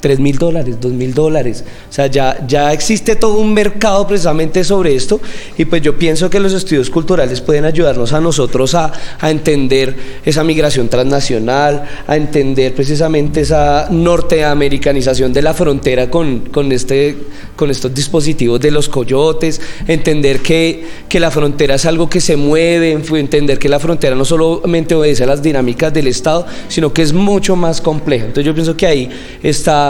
[0.00, 1.64] 3 mil dólares, 2 mil dólares.
[1.88, 5.20] O sea, ya, ya existe todo un mercado precisamente sobre esto
[5.56, 9.94] y pues yo pienso que los estudios culturales pueden ayudarnos a nosotros a, a entender
[10.24, 17.16] esa migración transnacional, a entender precisamente esa norteamericanización de la frontera con, con, este,
[17.56, 22.36] con estos dispositivos de los coyotes, entender que, que la frontera es algo que se
[22.36, 27.02] mueve, entender que la frontera no solamente obedece a las dinámicas del Estado, sino que
[27.02, 28.26] es mucho más compleja.
[28.26, 29.10] Entonces yo pienso que ahí
[29.42, 29.89] está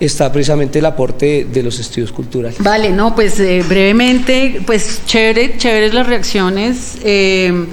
[0.00, 2.58] está precisamente el aporte de los estudios culturales.
[2.62, 6.98] Vale, no, pues eh, brevemente, pues chévere, chévere las reacciones.
[7.02, 7.66] Eh,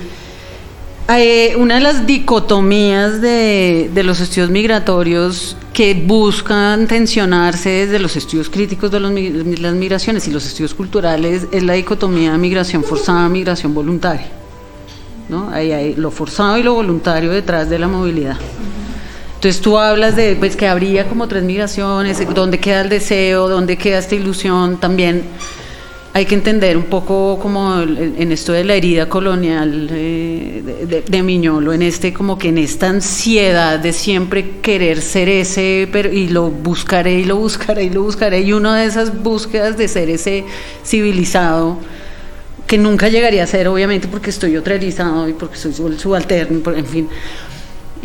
[1.09, 8.17] eh, una de las dicotomías de, de, los estudios migratorios que buscan tensionarse desde los
[8.17, 9.13] estudios críticos de los,
[9.61, 14.27] las migraciones y los estudios culturales es la dicotomía migración forzada, migración voluntaria.
[15.29, 15.49] ¿no?
[15.49, 18.37] Ahí hay lo forzado y lo voluntario detrás de la movilidad.
[19.37, 23.77] Entonces tú hablas de pues, que habría como tres migraciones, dónde queda el deseo, dónde
[23.77, 25.21] queda esta ilusión, también.
[26.13, 31.71] Hay que entender un poco como en esto de la herida colonial de, de, Miñolo,
[31.71, 36.49] en este como que en esta ansiedad de siempre querer ser ese, pero y lo
[36.49, 40.45] buscaré y lo buscaré y lo buscaré, y una de esas búsquedas de ser ese
[40.83, 41.77] civilizado
[42.65, 47.09] que nunca llegaría a ser, obviamente, porque estoy otralizado y porque soy subalterno, en fin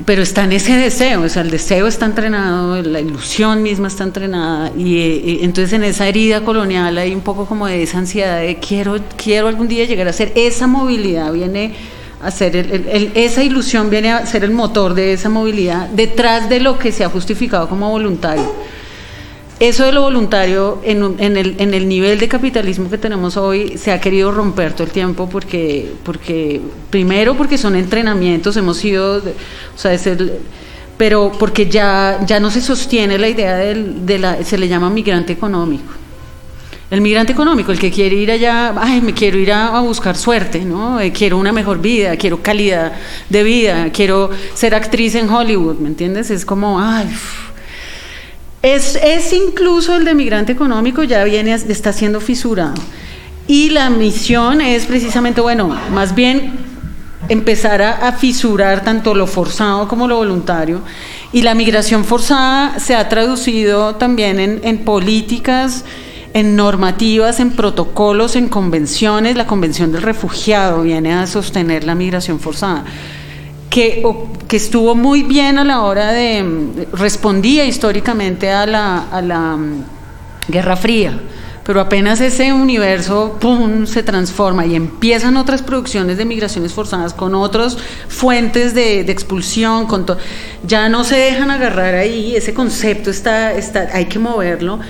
[0.05, 4.05] pero está en ese deseo, o sea, el deseo está entrenado, la ilusión misma está
[4.05, 8.40] entrenada, y, y, entonces en esa herida colonial hay un poco como de esa ansiedad
[8.40, 11.74] de quiero, quiero algún día llegar a ser, esa movilidad viene
[12.22, 15.88] a ser, el, el, el, esa ilusión viene a ser el motor de esa movilidad
[15.88, 18.53] detrás de lo que se ha justificado como voluntario.
[19.62, 23.78] Eso de lo voluntario en, en, el, en el nivel de capitalismo que tenemos hoy
[23.78, 26.60] se ha querido romper todo el tiempo porque, porque
[26.90, 30.32] primero porque son entrenamientos, hemos sido, o sea, es el,
[30.98, 34.90] pero porque ya, ya no se sostiene la idea del, de la, se le llama
[34.90, 35.92] migrante económico.
[36.90, 40.64] El migrante económico, el que quiere ir allá, ay, me quiero ir a, buscar suerte,
[40.64, 40.98] ¿no?
[40.98, 42.94] Eh, quiero una mejor vida, quiero calidad
[43.28, 46.32] de vida, quiero ser actriz en Hollywood, ¿me entiendes?
[46.32, 47.08] Es como, ay,
[48.62, 52.74] es, incluso el de migrante económico, ya viene, está siendo fisurado.
[53.48, 56.52] Y la misión es precisamente, bueno, más bien
[57.28, 60.80] empezar a, a, fisurar tanto lo forzado como lo voluntario.
[61.32, 65.84] Y la migración forzada se ha traducido también en, en políticas,
[66.32, 69.36] en normativas, en protocolos, en convenciones.
[69.36, 72.84] La Convención del Refugiado viene a sostener la migración forzada
[73.73, 74.05] que,
[74.49, 79.83] que, estuvo muy bien a la hora de, respondía históricamente a la, a la um,
[80.47, 81.18] Guerra Fría,
[81.64, 83.87] pero apenas ese universo ¡pum!
[83.87, 89.87] se transforma y empiezan otras producciones de migraciones forzadas con otras fuentes de, de expulsión,
[89.87, 90.05] con
[90.66, 94.81] ya no se dejan agarrar ahí, ese concepto está, está, hay que moverlo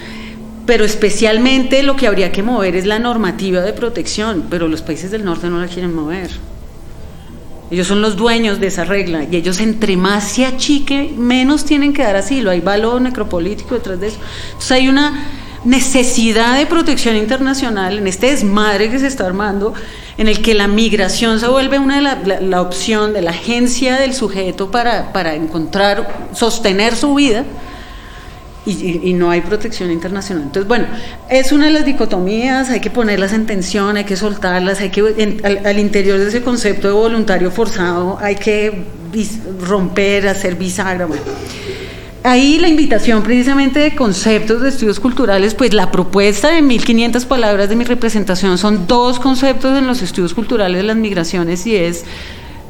[0.66, 5.11] pero especialmente lo que habría que mover es la normativa de protección, pero los países
[5.11, 6.30] del norte no la quieren mover.
[7.72, 11.92] Ellos son los dueños de esa regla y ellos entre más se achique, menos tienen
[11.92, 12.50] que dar asilo.
[12.50, 14.18] Hay valor necropolítico detrás de eso.
[14.52, 15.26] Entonces hay una,
[15.64, 19.74] necesidad de protección internacional, en este desmadre que se está armando,
[20.18, 23.96] en el que la migración se vuelve una de la, la, opción de la agencia
[23.96, 27.44] del sujeto para, para encontrar, sostener su vida,
[28.64, 30.44] y, y, no hay protección internacional.
[30.44, 30.86] Entonces, bueno,
[31.28, 35.14] es una de las dicotomías, hay que ponerlas en tensión, hay que soltarlas, hay que,
[35.18, 38.84] en, al, interior de ese concepto de voluntario forzado, hay que
[39.60, 41.08] romper, hacer bisagra.
[42.24, 47.68] Ahí la invitación precisamente de conceptos de estudios culturales, pues la propuesta de 1500 palabras
[47.68, 52.04] de mi representación son dos conceptos en los estudios culturales de las migraciones y es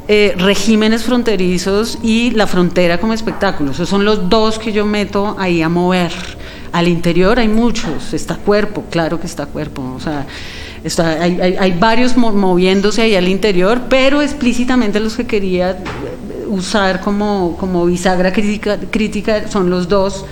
[0.08, 3.70] eh, regímenes fronterizos y la frontera como espectáculo.
[3.70, 6.12] Esos son los dos que yo meto ahí a mover.
[6.72, 10.26] Al interior hay muchos, está cuerpo, claro que está cuerpo, o sea,
[10.82, 15.76] está, hay, varios moviéndose ahí al interior, pero explícitamente los que quería
[16.48, 20.24] usar como, como bisagra crítica, crítica son los dos,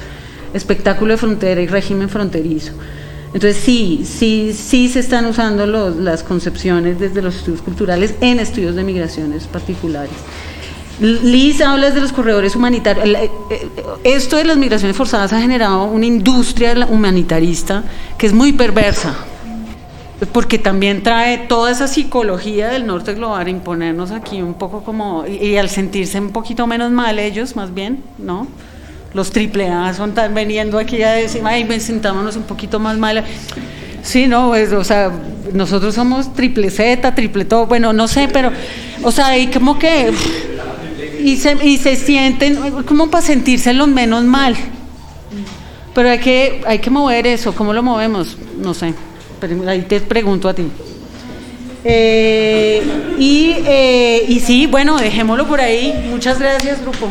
[0.54, 2.72] espectáculo de frontera y régimen fronterizo.
[3.32, 8.40] Entonces sí, sí, sí se están usando los, las concepciones desde los estudios culturales en
[8.40, 10.10] estudios de migraciones particulares.
[11.00, 13.30] Liz habla de los corredores humanitarios.
[14.04, 17.84] Esto de las migraciones forzadas ha generado una industria humanitarista
[18.18, 19.14] que es muy perversa,
[20.32, 25.36] porque también trae toda esa psicología del norte global imponernos aquí un poco como, y,
[25.36, 28.46] y, al sentirse un poquito menos mal ellos, más bien, ¿no?
[29.12, 33.24] Los triple A son tan veniendo aquí a decir, ay, sentámonos un poquito más mal.
[34.02, 35.10] Sí, no, pues, o sea,
[35.52, 38.50] nosotros somos triple Z, triple todo, bueno, no sé, pero,
[39.02, 40.12] o sea, y como que,
[41.22, 42.56] y se, y se sienten
[42.86, 44.56] como para sentirse los menos mal.
[45.94, 48.38] Pero hay que, hay que mover eso, ¿cómo lo movemos?
[48.56, 48.94] No sé.
[49.66, 50.64] Ahí te pregunto a ti.
[51.84, 52.82] Eh,
[53.18, 56.08] y, eh, y sí, bueno, dejémoslo por ahí.
[56.10, 57.10] Muchas gracias, grupo.